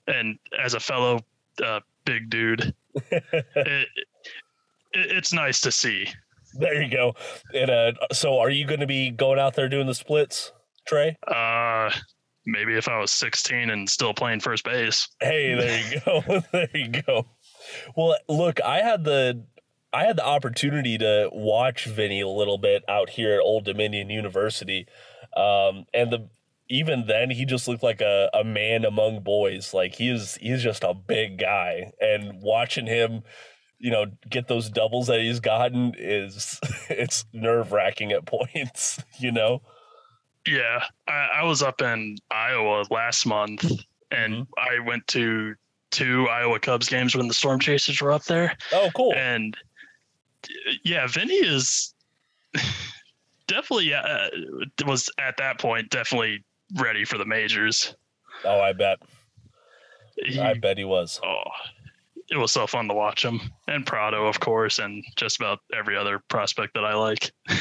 and 0.07 0.37
as 0.61 0.73
a 0.73 0.79
fellow 0.79 1.21
uh, 1.63 1.79
big 2.03 2.29
dude, 2.29 2.75
it, 3.11 3.33
it, 3.55 3.87
it's 4.93 5.33
nice 5.33 5.61
to 5.61 5.71
see. 5.71 6.07
There 6.55 6.81
you 6.81 6.89
go. 6.89 7.13
And 7.53 7.69
uh, 7.69 7.91
so, 8.11 8.39
are 8.39 8.49
you 8.49 8.65
going 8.65 8.79
to 8.81 8.87
be 8.87 9.11
going 9.11 9.39
out 9.39 9.55
there 9.55 9.69
doing 9.69 9.87
the 9.87 9.95
splits? 9.95 10.51
Trey? 10.87 11.17
Uh, 11.27 11.89
maybe 12.45 12.75
if 12.75 12.87
I 12.87 12.99
was 12.99 13.11
16 13.11 13.69
and 13.69 13.89
still 13.89 14.13
playing 14.13 14.39
first 14.39 14.63
base. 14.63 15.07
Hey, 15.19 15.55
there 15.55 15.89
you 15.89 16.01
go. 16.05 16.43
there 16.51 16.69
you 16.73 16.89
go. 16.89 17.25
Well, 17.95 18.17
look, 18.29 18.61
I 18.61 18.81
had 18.81 19.03
the 19.03 19.43
I 19.91 20.03
had 20.03 20.17
the 20.17 20.25
opportunity 20.25 20.97
to 20.97 21.29
watch 21.31 21.85
Vinnie 21.85 22.21
a 22.21 22.27
little 22.27 22.57
bit 22.57 22.83
out 22.89 23.09
here 23.09 23.35
at 23.35 23.39
Old 23.39 23.63
Dominion 23.63 24.09
University, 24.09 24.87
um, 25.37 25.85
and 25.93 26.11
the 26.11 26.27
even 26.67 27.05
then 27.07 27.29
he 27.29 27.45
just 27.45 27.67
looked 27.67 27.83
like 27.83 28.01
a, 28.01 28.29
a 28.33 28.43
man 28.43 28.85
among 28.85 29.21
boys. 29.21 29.73
Like 29.73 29.95
he's 29.95 30.35
he's 30.35 30.63
just 30.63 30.83
a 30.83 30.93
big 30.93 31.39
guy, 31.39 31.91
and 31.99 32.41
watching 32.41 32.87
him, 32.87 33.23
you 33.77 33.91
know, 33.91 34.05
get 34.29 34.47
those 34.47 34.69
doubles 34.69 35.07
that 35.07 35.19
he's 35.19 35.39
gotten 35.39 35.93
is 35.97 36.59
it's 36.89 37.25
nerve 37.33 37.71
wracking 37.71 38.11
at 38.11 38.25
points. 38.25 39.01
You 39.19 39.31
know. 39.31 39.61
Yeah, 40.45 40.83
I, 41.07 41.29
I 41.37 41.43
was 41.43 41.63
up 41.63 41.81
in 41.81 42.17
Iowa 42.29 42.83
last 42.91 43.25
month, 43.25 43.63
and 44.11 44.33
mm-hmm. 44.33 44.43
I 44.57 44.85
went 44.85 45.07
to 45.07 45.55
two 45.89 46.27
Iowa 46.27 46.59
Cubs 46.59 46.87
games 46.87 47.15
when 47.15 47.27
the 47.27 47.33
Storm 47.33 47.59
Chasers 47.59 47.99
were 48.01 48.11
up 48.11 48.25
there. 48.25 48.55
Oh, 48.73 48.91
cool. 48.93 49.13
And 49.15 49.57
yeah, 50.83 51.07
Vinnie 51.07 51.33
is 51.33 51.93
definitely 53.47 53.93
uh, 53.93 54.29
was 54.85 55.09
at 55.17 55.37
that 55.37 55.59
point 55.59 55.89
definitely 55.89 56.43
ready 56.79 57.05
for 57.05 57.17
the 57.17 57.25
majors. 57.25 57.95
Oh, 58.43 58.59
I 58.59 58.73
bet. 58.73 58.99
He, 60.17 60.39
I 60.39 60.53
bet 60.53 60.77
he 60.77 60.85
was. 60.85 61.19
oh, 61.23 61.43
it 62.29 62.37
was 62.37 62.51
so 62.51 62.65
fun 62.65 62.87
to 62.87 62.93
watch 62.93 63.23
him 63.23 63.39
and 63.67 63.85
Pratto, 63.85 64.25
of 64.27 64.39
course, 64.39 64.79
and 64.79 65.03
just 65.15 65.37
about 65.37 65.59
every 65.73 65.95
other 65.95 66.19
prospect 66.27 66.73
that 66.73 66.85
I 66.85 66.95
like. 66.95 67.31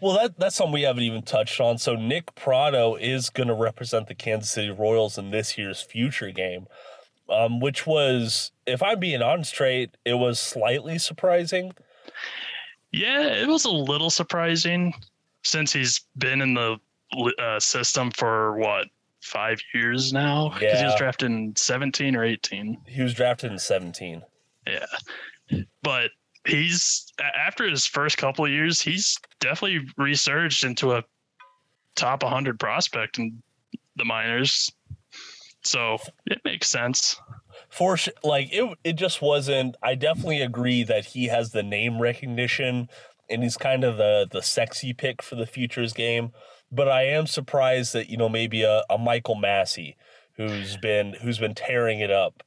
Well, 0.00 0.16
that 0.16 0.38
that's 0.38 0.56
something 0.56 0.74
we 0.74 0.82
haven't 0.82 1.02
even 1.02 1.22
touched 1.22 1.60
on. 1.60 1.78
So 1.78 1.94
Nick 1.94 2.34
Pratto 2.34 2.96
is 2.96 3.30
going 3.30 3.48
to 3.48 3.54
represent 3.54 4.06
the 4.06 4.14
Kansas 4.14 4.50
City 4.50 4.70
Royals 4.70 5.18
in 5.18 5.30
this 5.30 5.56
year's 5.58 5.80
future 5.80 6.30
game, 6.30 6.66
um, 7.28 7.60
which 7.60 7.86
was, 7.86 8.52
if 8.66 8.82
I'm 8.82 9.00
being 9.00 9.22
honest, 9.22 9.50
straight, 9.50 9.96
it 10.04 10.14
was 10.14 10.38
slightly 10.38 10.98
surprising. 10.98 11.72
Yeah, 12.92 13.26
it 13.26 13.48
was 13.48 13.64
a 13.64 13.70
little 13.70 14.10
surprising 14.10 14.94
since 15.42 15.72
he's 15.72 16.02
been 16.16 16.40
in 16.40 16.54
the 16.54 16.78
uh, 17.38 17.60
system 17.60 18.10
for 18.10 18.56
what 18.56 18.88
five 19.22 19.60
years 19.74 20.12
now. 20.12 20.50
Because 20.50 20.78
he 20.78 20.84
was 20.84 20.94
drafted 20.96 21.30
in 21.30 21.54
seventeen 21.56 22.16
or 22.16 22.24
eighteen. 22.24 22.78
He 22.86 23.02
was 23.02 23.14
drafted 23.14 23.52
in 23.52 23.58
17. 23.58 24.22
Yeah, 24.66 25.60
but 25.82 26.10
he's 26.46 27.12
after 27.34 27.68
his 27.68 27.86
first 27.86 28.18
couple 28.18 28.44
of 28.44 28.50
years, 28.50 28.80
he's 28.80 29.16
definitely 29.40 29.86
resurged 29.96 30.64
into 30.64 30.92
a 30.92 31.04
top 31.96 32.22
100 32.22 32.58
prospect 32.58 33.18
in 33.18 33.42
the 33.96 34.04
minors. 34.04 34.70
So 35.62 35.98
it 36.26 36.40
makes 36.44 36.68
sense. 36.68 37.20
For 37.68 37.96
like 38.24 38.48
it, 38.52 38.78
it 38.82 38.92
just 38.94 39.22
wasn't. 39.22 39.76
I 39.82 39.94
definitely 39.94 40.40
agree 40.40 40.82
that 40.84 41.04
he 41.04 41.26
has 41.26 41.52
the 41.52 41.62
name 41.62 42.00
recognition, 42.00 42.88
and 43.28 43.42
he's 43.42 43.56
kind 43.56 43.84
of 43.84 43.96
the 43.96 44.26
the 44.30 44.42
sexy 44.42 44.92
pick 44.92 45.22
for 45.22 45.36
the 45.36 45.46
futures 45.46 45.92
game. 45.92 46.32
But 46.72 46.88
I 46.88 47.02
am 47.04 47.26
surprised 47.26 47.92
that 47.94 48.08
you 48.08 48.16
know 48.16 48.28
maybe 48.28 48.62
a, 48.62 48.84
a 48.88 48.98
Michael 48.98 49.34
Massey, 49.34 49.96
who's 50.34 50.76
been 50.76 51.14
who's 51.14 51.38
been 51.38 51.54
tearing 51.54 52.00
it 52.00 52.10
up, 52.10 52.42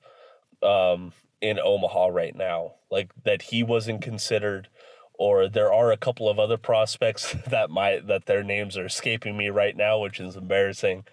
um, 0.62 1.14
in 1.42 1.60
Omaha 1.60 2.08
right 2.08 2.36
now, 2.36 2.76
like 2.90 3.12
that 3.24 3.44
he 3.44 3.64
wasn't 3.64 4.02
considered. 4.02 4.70
Or 5.16 5.48
there 5.48 5.72
are 5.72 5.92
a 5.92 5.98
couple 5.98 6.28
of 6.28 6.40
other 6.40 6.58
prospects 6.58 7.36
that 7.48 7.70
might 7.70 8.08
that 8.08 8.26
their 8.26 8.44
names 8.44 8.78
are 8.78 8.86
escaping 8.86 9.38
me 9.38 9.50
right 9.50 9.76
now, 9.76 10.00
which 10.00 10.20
is 10.20 10.36
embarrassing. 10.36 11.06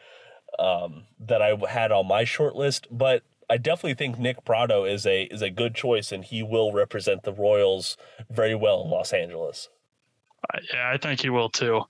Um, 0.58 1.04
that 1.20 1.40
I 1.40 1.54
had 1.68 1.92
on 1.92 2.08
my 2.08 2.24
short 2.24 2.56
list, 2.56 2.88
but 2.90 3.22
I 3.50 3.56
definitely 3.56 3.94
think 3.94 4.18
Nick 4.18 4.44
Pratto 4.44 4.84
is 4.84 5.04
a 5.06 5.24
is 5.24 5.42
a 5.42 5.50
good 5.50 5.74
choice, 5.74 6.12
and 6.12 6.24
he 6.24 6.42
will 6.42 6.72
represent 6.72 7.24
the 7.24 7.32
Royals 7.32 7.96
very 8.30 8.54
well 8.54 8.82
in 8.84 8.90
Los 8.90 9.12
Angeles. 9.12 9.68
Yeah, 10.72 10.90
I 10.92 10.96
think 10.96 11.20
he 11.20 11.30
will 11.30 11.50
too. 11.50 11.82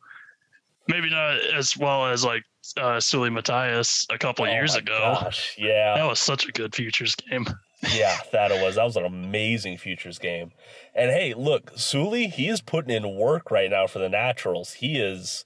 Maybe 0.91 1.11
not 1.11 1.39
as 1.55 1.77
well 1.77 2.07
as 2.07 2.25
like 2.25 2.43
uh, 2.77 2.99
Seuly 2.99 3.33
Matias 3.33 4.07
a 4.11 4.19
couple 4.19 4.45
Oh 4.45 4.49
years 4.51 4.75
ago. 4.75 5.17
gosh, 5.23 5.55
yeah, 5.59 5.95
That 5.97 6.05
was 6.07 6.21
such 6.21 6.47
a 6.49 6.53
good 6.53 6.75
futures 6.75 7.15
game. 7.15 7.47
yeah, 7.95 8.19
that 8.33 8.51
it 8.51 8.63
was. 8.63 8.75
That 8.75 8.85
was 8.85 8.97
an 8.97 9.05
amazing 9.07 9.79
futures 9.79 10.19
game. 10.19 10.53
And 10.95 11.11
hey, 11.11 11.33
look, 11.35 11.73
Seuly, 11.77 12.31
he 12.31 12.49
is 12.49 12.61
putting 12.61 12.95
in 12.95 13.17
work 13.17 13.51
right 13.51 13.71
now 13.71 13.87
for 13.87 13.99
the 14.01 14.09
Naturals. 14.09 14.75
He 14.75 14.99
is. 15.01 15.45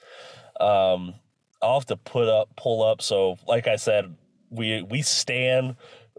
Um, 0.60 1.14
I'll 1.62 1.74
have 1.78 1.86
to 1.86 1.96
put 1.96 2.28
up, 2.28 2.48
pull 2.56 2.82
up. 2.82 3.00
So, 3.00 3.36
like 3.46 3.66
I 3.68 3.76
said, 3.76 4.16
we 4.50 4.82
we 4.82 5.02
stand 5.02 5.76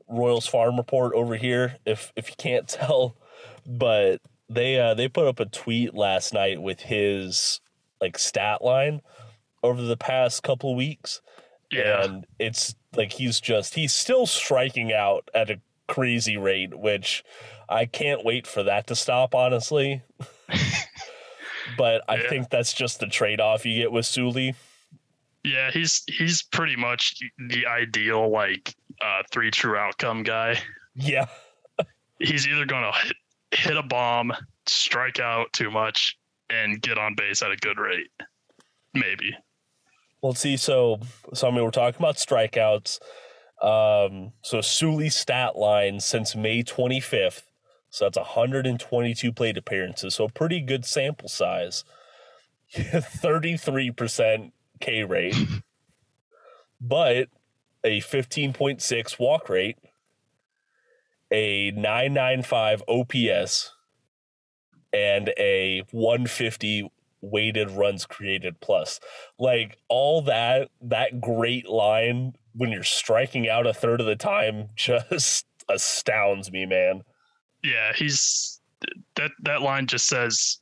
Royals 0.08 0.48
Farm 0.48 0.78
Report 0.78 1.14
over 1.14 1.36
here. 1.36 1.76
If 1.86 2.14
if 2.16 2.30
you 2.30 2.36
can't 2.38 2.68
tell, 2.70 3.18
but 3.66 4.22
they 4.50 4.80
uh, 4.80 4.94
they 4.94 5.08
put 5.10 5.28
up 5.28 5.40
a 5.40 5.46
tweet 5.46 5.94
last 5.94 6.34
night 6.34 6.62
with 6.62 6.80
his 6.80 7.60
like 8.06 8.18
stat 8.20 8.64
line 8.64 9.02
over 9.64 9.82
the 9.82 9.98
past 9.98 10.44
couple 10.44 10.76
weeks. 10.76 11.22
Yeah. 11.72 12.04
And 12.04 12.26
it's 12.40 12.76
like 12.96 13.12
he's 13.14 13.40
just 13.42 13.74
he's 13.74 13.94
still 13.94 14.26
striking 14.28 14.94
out 14.94 15.30
at 15.34 15.50
a 15.50 15.60
crazy 15.88 16.38
rate, 16.38 16.78
which 16.78 17.24
I 17.68 17.86
can't 17.86 18.24
wait 18.24 18.46
for 18.48 18.64
that 18.64 18.88
to 18.88 18.96
stop, 18.96 19.34
honestly. 19.36 20.04
but 21.78 22.04
I 22.08 22.16
Yeah. 22.18 22.30
think 22.30 22.50
that's 22.50 22.74
just 22.74 23.00
the 23.00 23.08
trade 23.08 23.42
off 23.42 23.66
you 23.66 23.76
get 23.82 23.92
with 23.92 24.06
Seuly. 24.06 24.56
Yeah, 25.44 25.70
he's 25.72 26.04
he's 26.08 26.42
pretty 26.44 26.76
much 26.76 27.16
the 27.50 27.68
ideal 27.68 28.30
like 28.32 28.76
uh, 29.02 29.22
three 29.32 29.52
true 29.52 29.78
outcome 29.78 30.24
guy. 30.24 30.58
Yeah. 30.96 31.26
He's 32.20 32.48
either 32.48 32.66
going 32.66 32.84
to 32.90 32.98
hit, 32.98 33.16
hit 33.52 33.78
a 33.78 33.84
bomb, 33.84 34.32
strike 34.68 35.20
out 35.20 35.52
too 35.52 35.70
much, 35.70 36.18
and 36.50 36.82
get 36.82 36.98
on 36.98 37.16
base 37.16 37.42
at 37.42 37.52
a 37.52 37.58
good 37.58 37.80
rate. 37.80 38.12
Maybe. 38.94 39.36
Well, 40.22 40.34
see, 40.34 40.58
so 40.58 41.00
so 41.34 41.48
I 41.48 41.52
mean, 41.52 41.64
we're 41.64 41.72
talking 41.72 42.00
about 42.00 42.16
strikeouts. 42.16 43.00
Um, 43.62 44.34
so 44.42 44.60
Seuly's 44.60 45.16
stat 45.16 45.56
line 45.56 46.00
since 46.00 46.36
May 46.36 46.64
25th, 46.64 47.44
so 47.90 48.06
that's 48.06 48.18
122 48.18 49.32
plate 49.32 49.58
appearances, 49.58 50.16
so 50.16 50.28
pretty 50.28 50.62
good 50.62 50.86
sample 50.86 51.30
size. 51.30 51.84
33% 52.74 54.52
K 54.82 55.04
rate, 55.04 55.36
but 56.82 57.30
a 57.84 58.02
15.6 58.02 59.20
walk 59.20 59.48
rate, 59.48 59.78
a 61.32 61.72
995 61.72 62.82
OPS, 62.88 63.75
and 64.96 65.34
a 65.38 65.84
150 65.92 66.90
weighted 67.22 67.70
runs 67.72 68.06
created 68.06 68.60
plus. 68.62 69.00
Like 69.38 69.78
all 69.90 70.22
that 70.24 70.70
that 70.82 71.20
great 71.20 71.68
line 71.68 72.34
when 72.54 72.72
you're 72.72 72.84
striking 72.84 73.50
out 73.50 73.68
a 73.68 73.74
third 73.74 74.00
of 74.00 74.08
the 74.08 74.16
time 74.16 74.70
just 74.76 75.46
astounds 75.70 76.52
me 76.52 76.66
man. 76.66 77.02
Yeah, 77.64 77.92
he's 77.96 78.62
that 79.16 79.32
that 79.44 79.62
line 79.62 79.88
just 79.88 80.08
says 80.08 80.60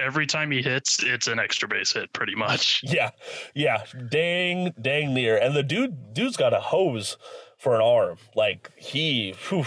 every 0.00 0.26
time 0.26 0.50
he 0.50 0.62
hits, 0.62 1.02
it's 1.04 1.26
an 1.26 1.38
extra 1.38 1.68
base 1.68 1.92
hit, 1.92 2.10
pretty 2.14 2.34
much. 2.34 2.80
yeah 2.84 3.10
yeah 3.54 3.84
dang 4.10 4.72
dang 4.80 5.14
near. 5.14 5.36
And 5.36 5.54
the 5.54 5.62
dude 5.62 6.14
dude's 6.14 6.36
got 6.36 6.52
a 6.54 6.60
hose 6.60 7.16
for 7.58 7.74
an 7.74 7.82
arm. 7.82 8.16
Like 8.34 8.70
he 8.76 9.34
whew, 9.48 9.66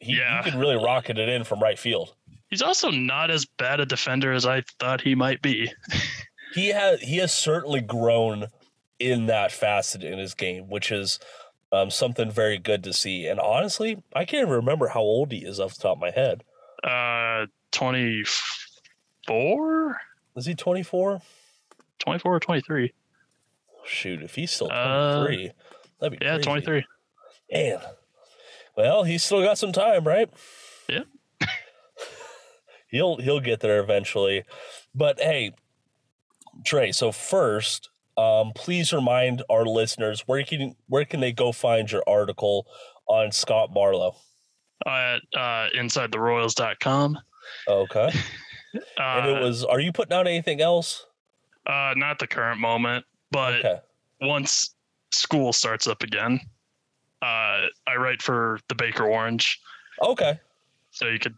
he, 0.00 0.16
Yeah. 0.18 0.42
he 0.44 0.50
can 0.50 0.60
really 0.60 0.76
rocket 0.76 1.18
it 1.18 1.28
in 1.28 1.44
from 1.44 1.60
right 1.60 1.78
field 1.78 2.14
He's 2.50 2.62
also 2.62 2.90
not 2.90 3.30
as 3.30 3.44
bad 3.44 3.80
a 3.80 3.86
defender 3.86 4.32
as 4.32 4.46
I 4.46 4.62
thought 4.78 5.00
he 5.00 5.14
might 5.14 5.42
be. 5.42 5.72
he 6.54 6.68
has 6.68 7.00
he 7.00 7.16
has 7.18 7.32
certainly 7.34 7.80
grown 7.80 8.46
in 8.98 9.26
that 9.26 9.52
facet 9.52 10.02
in 10.04 10.18
his 10.18 10.34
game, 10.34 10.68
which 10.68 10.90
is 10.92 11.18
um, 11.72 11.90
something 11.90 12.30
very 12.30 12.58
good 12.58 12.84
to 12.84 12.92
see. 12.92 13.26
And 13.26 13.40
honestly, 13.40 14.02
I 14.14 14.24
can't 14.24 14.42
even 14.42 14.54
remember 14.54 14.88
how 14.88 15.00
old 15.00 15.32
he 15.32 15.38
is 15.38 15.58
off 15.60 15.74
the 15.74 15.82
top 15.82 15.96
of 15.96 16.00
my 16.00 16.10
head. 16.12 16.44
Uh, 16.84 17.46
24? 17.72 20.00
Is 20.36 20.46
he 20.46 20.54
24? 20.54 21.20
24 21.98 22.34
or 22.34 22.40
23? 22.40 22.92
Shoot, 23.84 24.22
if 24.22 24.34
he's 24.34 24.50
still 24.50 24.70
Uh, 24.70 25.16
23, 25.24 25.50
that'd 26.00 26.18
be 26.18 26.24
Yeah, 26.24 26.32
crazy. 26.34 26.44
23. 26.44 26.84
Man. 27.52 27.78
Well, 28.76 29.04
he's 29.04 29.24
still 29.24 29.42
got 29.42 29.58
some 29.58 29.72
time, 29.72 30.04
right? 30.04 30.28
Yeah. 30.88 31.04
He'll 32.88 33.16
he'll 33.18 33.40
get 33.40 33.60
there 33.60 33.80
eventually. 33.80 34.44
But 34.94 35.20
hey, 35.20 35.52
Trey, 36.64 36.92
so 36.92 37.12
first, 37.12 37.90
um, 38.16 38.52
please 38.54 38.92
remind 38.92 39.42
our 39.50 39.64
listeners 39.64 40.22
where 40.26 40.42
can 40.44 40.74
where 40.88 41.04
can 41.04 41.20
they 41.20 41.32
go 41.32 41.52
find 41.52 41.90
your 41.90 42.02
article 42.06 42.66
on 43.06 43.30
Scott 43.32 43.72
Barlow? 43.74 44.16
At 44.86 45.22
uh, 45.34 45.68
InsideTheRoyals.com. 45.76 47.18
Okay. 47.68 48.10
Uh, 48.74 48.78
and 48.98 49.28
it 49.36 49.42
was 49.42 49.64
are 49.64 49.80
you 49.80 49.92
putting 49.92 50.12
out 50.16 50.26
anything 50.26 50.60
else? 50.60 51.06
uh, 51.66 51.92
not 51.96 52.18
the 52.20 52.26
current 52.26 52.60
moment, 52.60 53.04
but 53.32 53.54
Okay. 53.64 53.80
once 54.20 54.74
school 55.10 55.52
starts 55.52 55.86
up 55.88 56.02
again, 56.04 56.38
uh, 57.22 57.66
I 57.88 57.96
write 57.98 58.22
for 58.22 58.60
the 58.68 58.74
Baker 58.76 59.04
Orange. 59.06 59.60
Okay. 60.00 60.38
So 60.92 61.06
you 61.08 61.18
could, 61.18 61.34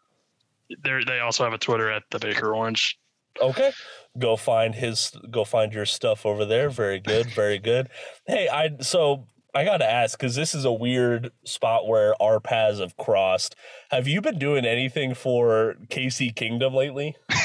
they 0.85 1.02
they 1.07 1.20
also 1.20 1.44
have 1.44 1.52
a 1.52 1.59
Twitter 1.59 1.90
at 1.90 2.02
the 2.11 2.18
Baker 2.18 2.54
Orange. 2.54 2.98
Okay. 3.40 3.72
Go 4.18 4.37
find 4.37 4.74
his 4.74 5.12
go 5.31 5.44
find 5.44 5.72
your 5.72 5.87
stuff 5.87 6.26
over 6.26 6.44
there. 6.44 6.70
Very 6.70 6.98
good. 7.00 7.26
Very 7.31 7.59
good. 7.59 7.88
Hey, 8.26 8.48
I 8.48 8.70
so 8.81 9.26
I 9.54 9.64
got 9.64 9.78
to 9.78 9.90
ask 9.90 10.18
cuz 10.18 10.35
this 10.35 10.54
is 10.54 10.64
a 10.64 10.72
weird 10.72 11.31
spot 11.44 11.87
where 11.87 12.20
our 12.20 12.40
paths 12.40 12.81
have 12.81 12.96
crossed. 12.96 13.54
Have 13.90 14.09
you 14.09 14.20
been 14.20 14.38
doing 14.38 14.64
anything 14.64 15.14
for 15.14 15.76
KC 15.88 16.35
Kingdom 16.35 16.74
lately? 16.74 17.16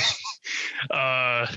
Uh, 0.91 1.47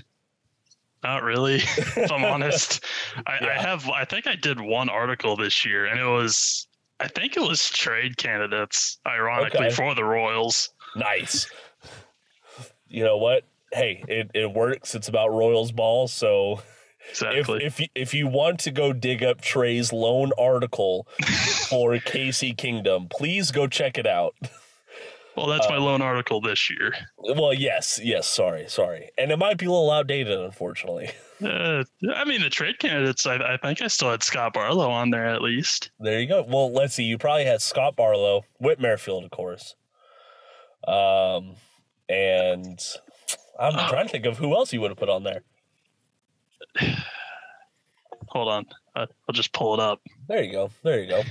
not 1.03 1.25
really, 1.25 1.57
if 1.57 2.13
I'm 2.13 2.25
honest. 2.25 2.85
I, 3.27 3.49
I 3.49 3.61
have, 3.61 3.89
I 3.91 4.05
think 4.05 4.29
I 4.29 4.37
did 4.37 4.61
one 4.61 4.89
article 4.89 5.37
this 5.37 5.65
year, 5.65 5.87
and 5.87 5.99
it 5.99 6.05
was 6.05 6.69
I 7.01 7.09
think 7.09 7.37
it 7.37 7.41
was 7.43 7.69
trade 7.69 8.17
candidates, 8.17 8.99
ironically, 9.07 9.67
Okay. 9.67 9.75
for 9.75 9.95
the 9.97 10.05
Royals. 10.05 10.71
Nice. 10.97 11.49
You 12.89 13.05
know 13.05 13.17
what? 13.19 13.45
Hey, 13.73 14.03
it, 14.09 14.31
it 14.35 14.53
works. 14.53 14.95
It's 14.95 15.09
about 15.09 15.33
Royals 15.33 15.73
ball. 15.73 16.09
So 16.09 16.61
if 17.11 17.11
Exactly. 17.11 17.65
if 17.65 17.81
you, 17.81 17.87
if 17.95 18.15
you 18.15 18.27
want 18.27 18.61
to 18.61 18.71
go 18.71 18.93
dig 18.93 19.23
up 19.23 19.41
Trey's 19.41 19.93
lone 19.93 20.33
article 20.39 21.07
for 21.69 21.93
KC 21.97 22.57
Kingdom, 22.57 23.09
please 23.11 23.51
go 23.51 23.67
check 23.67 23.99
it 23.99 24.07
out. 24.07 24.35
well, 25.37 25.47
that's 25.47 25.67
uh, 25.67 25.71
my 25.71 25.77
lone 25.77 26.03
article 26.03 26.41
this 26.41 26.71
year. 26.71 26.95
Well, 27.19 27.53
yes, 27.53 28.01
yes. 28.03 28.27
Sorry, 28.27 28.67
sorry, 28.69 29.11
and 29.19 29.31
it 29.31 29.37
might 29.39 29.59
be 29.59 29.67
a 29.67 29.71
little 29.71 29.91
outdated, 29.91 30.39
unfortunately. 30.41 31.11
Uh, 31.45 31.85
I 32.15 32.25
mean, 32.25 32.41
the 32.41 32.49
trade 32.51 32.79
candidates, 32.79 33.27
I, 33.27 33.37
I 33.37 33.57
think 33.59 33.83
I 33.83 33.89
still 33.89 34.11
had 34.11 34.23
Scott 34.23 34.55
Barlow 34.55 34.91
on 34.91 35.11
there 35.11 35.27
at 35.27 35.43
least. 35.43 35.91
There 36.01 36.19
you 36.19 36.27
go. 36.27 36.45
Well, 36.49 36.73
let's 36.73 36.95
see. 36.95 37.05
You 37.05 37.19
probably 37.19 37.45
had 37.45 37.61
Scott 37.61 37.95
Barlow, 37.95 38.45
Whit 38.59 38.81
Merrifield, 38.81 39.23
of 39.25 39.31
course. 39.31 39.75
Um, 40.87 41.55
and 42.09 42.81
I'm 43.59 43.89
trying 43.89 44.07
to 44.07 44.13
think 44.13 44.27
of 44.27 44.39
who 44.39 44.55
else 44.55 44.73
you 44.73 44.81
would 44.81 44.91
have 44.91 44.99
put 44.99 45.09
on 45.09 45.25
there. 45.25 45.43
Hold 48.29 48.49
on. 48.49 48.67
I'll 48.95 49.07
just 49.33 49.53
pull 49.53 49.75
it 49.75 49.81
up 49.81 50.01
There 50.29 50.43
you 50.43 50.53
go. 50.53 50.71
There 50.83 51.01
you 51.01 51.09
go. 51.09 51.23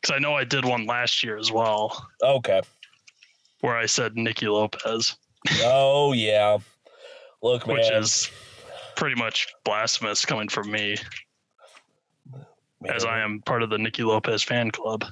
because 0.00 0.14
I 0.14 0.18
know 0.18 0.34
I 0.34 0.44
did 0.44 0.64
one 0.64 0.86
last 0.86 1.22
year 1.24 1.38
as 1.38 1.50
well 1.50 2.06
Okay. 2.22 2.60
where 3.60 3.76
I 3.76 3.86
said 3.86 4.14
Nicky 4.16 4.46
Lopez, 4.46 5.16
Oh 5.62 6.12
yeah. 6.12 6.58
Look, 7.42 7.66
man. 7.66 7.76
which 7.76 7.90
is 7.90 8.30
pretty 8.94 9.16
much 9.16 9.48
blasphemous 9.64 10.24
coming 10.24 10.48
from 10.48 10.70
me 10.70 10.96
as 12.88 13.04
I 13.04 13.20
am 13.20 13.40
part 13.42 13.62
of 13.62 13.70
the 13.70 13.78
Nicky 13.78 14.02
Lopez 14.04 14.42
fan 14.42 14.70
club. 14.70 15.04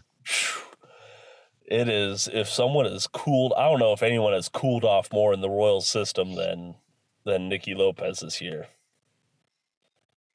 It 1.67 1.89
is. 1.89 2.29
If 2.33 2.49
someone 2.49 2.87
is 2.87 3.07
cooled, 3.07 3.55
I 3.57 3.71
don't 3.71 3.79
know 3.79 3.93
if 3.93 4.03
anyone 4.03 4.33
has 4.35 4.49
cooled 4.49 4.85
off 4.85 5.13
more 5.13 5.33
in 5.33 5.41
the 5.41 5.49
Royal 5.51 5.81
system 5.81 6.35
than 6.35 6.75
than 7.25 7.49
Nicky 7.49 7.75
Lopez 7.75 8.21
this 8.21 8.41
year. 8.41 8.67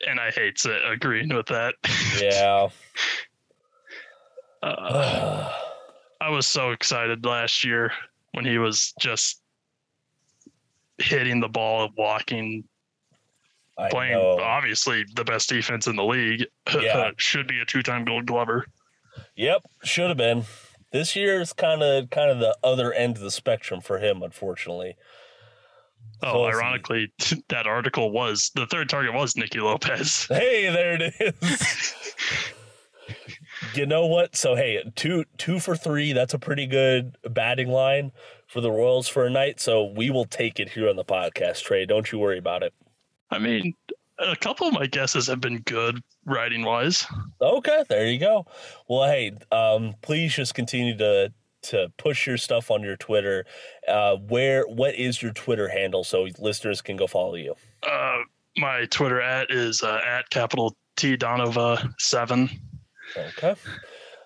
And 0.08 0.20
I 0.20 0.32
hate 0.32 0.56
to 0.58 0.90
agreeing 0.90 1.34
with 1.36 1.48
that. 1.48 1.76
Yeah. 2.20 2.70
Uh, 4.62 5.54
I 6.20 6.30
was 6.30 6.46
so 6.46 6.72
excited 6.72 7.24
last 7.26 7.64
year 7.64 7.94
when 8.34 8.44
he 8.44 8.58
was 8.58 8.94
just 9.00 9.42
hitting 10.98 11.40
the 11.40 11.48
ball, 11.48 11.90
walking, 11.98 12.66
I 13.78 13.90
playing 13.90 14.14
know. 14.18 14.38
obviously 14.42 15.06
the 15.16 15.24
best 15.24 15.48
defense 15.48 15.88
in 15.88 15.96
the 15.96 16.04
league. 16.04 16.46
Yeah. 16.78 17.12
Should 17.16 17.48
be 17.48 17.62
a 17.62 17.66
two-time 17.66 18.04
Gold 18.04 18.26
Glover. 18.26 18.66
Yep, 19.38 19.64
should 19.84 20.10
have 20.10 20.18
been. 20.18 20.44
This 20.92 21.16
year 21.16 21.40
is 21.40 21.54
kind 21.54 21.84
of 21.84 22.10
kind 22.10 22.32
of 22.32 22.40
the 22.40 22.58
other 22.64 22.92
end 22.94 23.18
of 23.18 23.22
the 23.24 23.32
spectrum 23.32 23.82
for 23.82 24.00
him, 24.00 24.24
unfortunately. 24.24 24.96
Oh, 26.24 26.32
So 26.34 26.42
let's 26.42 26.58
ironically, 26.58 27.14
that 27.50 27.68
article 27.68 28.12
was 28.12 28.52
the 28.56 28.66
third 28.66 28.90
target 28.90 29.14
was 29.14 29.36
Nicky 29.36 29.60
Lopez. 29.60 30.26
Hey, 30.30 30.70
there 30.72 30.98
it 31.00 31.14
is. 31.42 32.06
you 33.76 33.86
know 33.86 34.06
what? 34.06 34.36
So 34.36 34.56
hey, 34.56 34.84
two 34.96 35.26
two 35.38 35.60
for 35.60 35.76
three. 35.76 36.14
That's 36.14 36.34
a 36.34 36.40
pretty 36.40 36.66
good 36.66 37.16
batting 37.30 37.70
line 37.70 38.12
for 38.48 38.62
the 38.62 38.72
Royals 38.72 39.08
for 39.08 39.26
a 39.26 39.30
night. 39.30 39.60
So 39.60 39.84
we 39.86 40.10
will 40.10 40.26
take 40.26 40.60
it 40.60 40.70
here 40.70 40.90
on 40.90 40.96
the 40.96 41.06
podcast, 41.06 41.64
Trey. 41.64 41.86
Don't 41.86 42.12
you 42.12 42.20
worry 42.20 42.40
about 42.40 42.64
it. 42.64 42.74
I 43.32 43.38
mean, 43.38 43.76
a 44.20 44.36
couple 44.36 44.68
of 44.68 44.74
my 44.74 44.86
guesses 44.86 45.28
have 45.28 45.42
been 45.42 45.60
good 45.60 46.02
writing 46.26 46.64
wise. 46.64 47.06
Okay, 47.42 47.84
there 47.90 48.08
you 48.08 48.20
go. 48.20 48.46
Well, 48.88 49.10
hey, 49.10 49.32
um, 49.52 49.96
please 50.02 50.34
just 50.36 50.54
continue 50.54 50.98
to 50.98 51.34
to 51.62 51.92
push 51.98 52.26
your 52.26 52.38
stuff 52.38 52.72
on 52.72 52.82
your 52.82 52.96
Twitter. 52.96 53.46
Uh, 53.88 54.16
where 54.16 54.64
what 54.64 54.96
is 54.96 55.22
your 55.22 55.34
Twitter 55.34 55.68
handle 55.68 56.04
so 56.04 56.28
listeners 56.38 56.82
can 56.82 56.96
go 56.96 57.08
follow 57.08 57.36
you? 57.36 57.56
Uh, 57.84 58.20
my 58.58 58.86
Twitter 58.86 59.22
at 59.22 59.52
is 59.52 59.84
uh, 59.84 60.00
at 60.06 60.30
capital 60.30 60.76
T 60.96 61.18
Donova 61.18 61.94
seven. 62.00 62.50
Okay. 63.18 63.56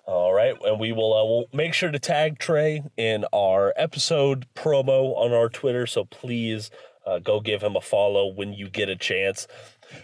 All 0.06 0.34
right, 0.34 0.54
and 0.62 0.78
we 0.78 0.92
will 0.92 1.14
uh, 1.14 1.24
we'll 1.24 1.46
make 1.54 1.72
sure 1.72 1.90
to 1.90 1.98
tag 1.98 2.38
Trey 2.38 2.82
in 2.98 3.24
our 3.32 3.72
episode 3.74 4.46
promo 4.54 5.16
on 5.16 5.32
our 5.32 5.48
Twitter. 5.48 5.86
So 5.86 6.04
please 6.04 6.70
uh, 7.06 7.20
go 7.20 7.40
give 7.40 7.62
him 7.62 7.74
a 7.74 7.80
follow 7.80 8.26
when 8.26 8.52
you 8.52 8.68
get 8.68 8.90
a 8.90 8.96
chance. 8.96 9.46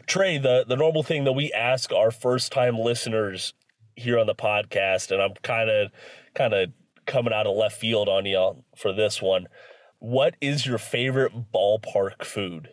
Trey, 0.07 0.39
the 0.39 0.65
the 0.67 0.77
normal 0.77 1.03
thing 1.03 1.25
that 1.25 1.33
we 1.33 1.53
ask 1.53 1.93
our 1.93 2.11
first 2.11 2.53
time 2.53 2.79
listeners 2.79 3.55
here 3.97 4.19
on 4.19 4.27
the 4.27 4.35
podcast, 4.35 5.11
and 5.11 5.21
I'm 5.21 5.35
kind 5.43 5.71
of 5.71 5.91
kind 6.35 6.55
of 6.55 6.71
coming 7.07 7.33
out 7.33 7.47
of 7.47 7.57
left 7.57 7.79
field 7.79 8.09
on 8.09 8.27
you 8.27 8.63
for 8.77 8.93
this 8.93 9.21
one. 9.21 9.47
What 9.99 10.35
is 10.41 10.65
your 10.65 10.79
favorite 10.79 11.33
ballpark 11.53 12.25
food? 12.25 12.69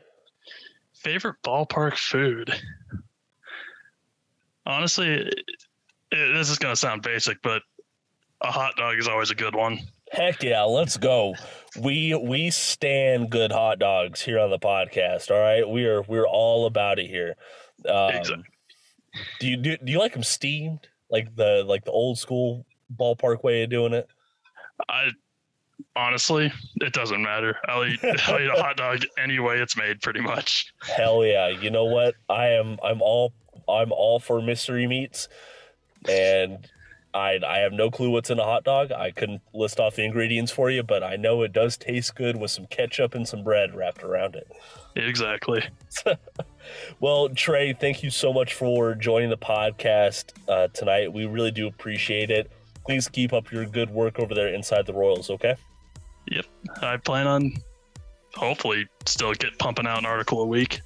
Favorite 0.93 1.37
ballpark 1.43 1.97
food? 1.97 2.53
Honestly, 4.65 5.07
it, 5.07 5.35
this 6.11 6.49
is 6.49 6.57
going 6.57 6.73
to 6.73 6.79
sound 6.79 7.01
basic, 7.01 7.41
but 7.41 7.61
a 8.41 8.51
hot 8.51 8.75
dog 8.77 8.97
is 8.97 9.07
always 9.07 9.31
a 9.31 9.35
good 9.35 9.55
one. 9.55 9.79
Heck 10.11 10.41
yeah, 10.43 10.63
let's 10.63 10.97
go. 10.97 11.35
We 11.79 12.15
we 12.15 12.49
stand 12.49 13.29
good 13.29 13.51
hot 13.51 13.79
dogs 13.79 14.21
here 14.21 14.39
on 14.39 14.49
the 14.49 14.59
podcast. 14.59 15.31
All 15.31 15.39
right, 15.39 15.67
we 15.67 15.85
are 15.85 16.01
we're 16.03 16.27
all 16.27 16.65
about 16.65 16.99
it 16.99 17.07
here. 17.07 17.35
Um, 17.87 18.15
Exactly. 18.15 18.43
Do 19.39 19.47
you 19.47 19.57
do, 19.57 19.77
do 19.77 19.91
you 19.91 19.99
like 19.99 20.13
them 20.13 20.23
steamed, 20.23 20.87
like 21.09 21.35
the 21.35 21.63
like 21.65 21.85
the 21.85 21.91
old 21.91 22.17
school 22.17 22.65
ballpark 22.95 23.43
way 23.43 23.63
of 23.63 23.69
doing 23.69 23.93
it? 23.93 24.07
I 24.87 25.09
honestly, 25.95 26.51
it 26.77 26.93
doesn't 26.93 27.21
matter. 27.21 27.57
I'll 27.67 27.85
eat, 27.85 27.99
I'll 28.27 28.39
eat 28.39 28.49
a 28.49 28.61
hot 28.61 28.77
dog 28.77 28.99
any 29.17 29.39
way 29.39 29.57
it's 29.57 29.75
made, 29.75 30.01
pretty 30.01 30.21
much. 30.21 30.73
Hell 30.81 31.25
yeah! 31.25 31.47
You 31.47 31.71
know 31.71 31.85
what? 31.85 32.15
I 32.29 32.49
am 32.49 32.77
I'm 32.83 33.01
all 33.01 33.33
I'm 33.67 33.91
all 33.91 34.19
for 34.19 34.41
mystery 34.41 34.87
meats, 34.87 35.27
and 36.07 36.67
I 37.13 37.39
I 37.45 37.59
have 37.59 37.73
no 37.73 37.89
clue 37.89 38.09
what's 38.09 38.29
in 38.29 38.39
a 38.39 38.43
hot 38.43 38.63
dog. 38.63 38.91
I 38.91 39.11
couldn't 39.11 39.41
list 39.53 39.79
off 39.79 39.95
the 39.95 40.03
ingredients 40.03 40.51
for 40.51 40.69
you, 40.69 40.83
but 40.83 41.03
I 41.03 41.15
know 41.15 41.41
it 41.41 41.53
does 41.53 41.77
taste 41.77 42.15
good 42.15 42.37
with 42.37 42.51
some 42.51 42.67
ketchup 42.67 43.15
and 43.15 43.27
some 43.27 43.43
bread 43.43 43.75
wrapped 43.75 44.03
around 44.03 44.35
it. 44.35 44.51
Exactly. 44.95 45.63
Well, 46.99 47.29
Trey, 47.29 47.73
thank 47.73 48.03
you 48.03 48.09
so 48.09 48.33
much 48.33 48.53
for 48.53 48.93
joining 48.95 49.29
the 49.29 49.37
podcast 49.37 50.33
uh, 50.49 50.67
tonight. 50.73 51.13
We 51.13 51.25
really 51.25 51.51
do 51.51 51.67
appreciate 51.67 52.29
it. 52.29 52.51
Please 52.85 53.07
keep 53.07 53.33
up 53.33 53.51
your 53.51 53.65
good 53.65 53.89
work 53.89 54.19
over 54.19 54.33
there 54.33 54.53
inside 54.53 54.85
the 54.85 54.93
Royals, 54.93 55.29
okay? 55.29 55.55
Yep. 56.29 56.45
I 56.81 56.97
plan 56.97 57.27
on 57.27 57.53
hopefully 58.35 58.87
still 59.05 59.33
get 59.33 59.57
pumping 59.57 59.87
out 59.87 59.97
an 59.99 60.05
article 60.05 60.41
a 60.41 60.45
week. 60.45 60.81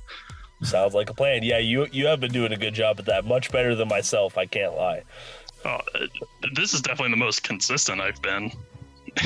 Sounds 0.64 0.94
like 0.94 1.10
a 1.10 1.14
plan. 1.14 1.42
Yeah, 1.42 1.58
you 1.58 1.88
you 1.92 2.06
have 2.06 2.20
been 2.20 2.32
doing 2.32 2.54
a 2.54 2.58
good 2.58 2.76
job 2.76 3.00
at 3.00 3.06
that. 3.06 3.26
Much 3.26 3.52
better 3.52 3.74
than 3.74 3.88
myself, 3.88 4.38
I 4.38 4.46
can't 4.46 4.76
lie. 4.76 5.02
Oh, 5.64 5.80
this 6.54 6.74
is 6.74 6.82
definitely 6.82 7.12
the 7.12 7.18
most 7.18 7.44
consistent 7.44 8.02
I've 8.02 8.22
been. 8.22 8.52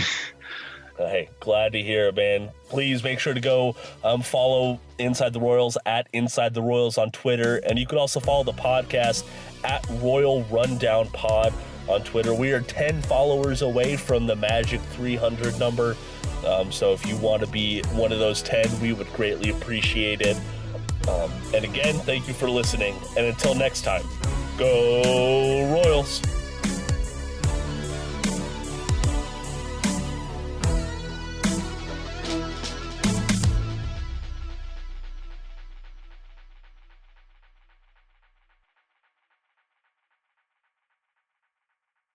Uh, 0.98 1.10
hey, 1.10 1.30
glad 1.42 1.74
to 1.74 1.82
hear 1.82 2.08
it, 2.08 2.16
man. 2.16 2.50
Please 2.70 3.04
make 3.04 3.20
sure 3.20 3.34
to 3.34 3.42
go 3.42 3.76
um, 4.04 4.22
follow 4.22 4.80
Inside 4.98 5.34
the 5.34 5.40
Royals 5.42 5.78
at 5.86 6.08
Inside 6.14 6.54
the 6.54 6.62
Royals 6.62 6.98
on 6.98 7.12
Twitter. 7.12 7.58
And 7.58 7.78
you 7.78 7.86
can 7.86 7.98
also 7.98 8.22
follow 8.22 8.46
the 8.46 8.54
podcast 8.54 9.26
at 9.66 9.86
Royal 10.02 10.44
Rundown 10.46 11.10
Pod 11.10 11.54
on 11.90 12.02
Twitter. 12.04 12.34
We 12.34 12.54
are 12.54 12.62
10 12.62 13.02
followers 13.02 13.62
away 13.62 13.98
from 13.98 14.26
the 14.26 14.38
magic 14.38 14.80
300 14.92 15.60
number. 15.60 15.98
Um, 16.46 16.72
so 16.72 16.94
if 16.94 17.06
you 17.06 17.18
want 17.18 17.42
to 17.42 17.48
be 17.48 17.82
one 17.92 18.14
of 18.14 18.20
those 18.20 18.42
10, 18.44 18.80
we 18.80 18.94
would 18.94 19.12
greatly 19.14 19.50
appreciate 19.50 20.22
it. 20.22 20.38
Um, 21.08 21.32
and 21.54 21.64
again, 21.66 21.96
thank 22.00 22.28
you 22.28 22.34
for 22.34 22.50
listening. 22.50 22.96
And 23.18 23.26
until 23.28 23.56
next 23.56 23.82
time, 23.82 24.04
go 24.58 25.02
Royals. 25.72 26.22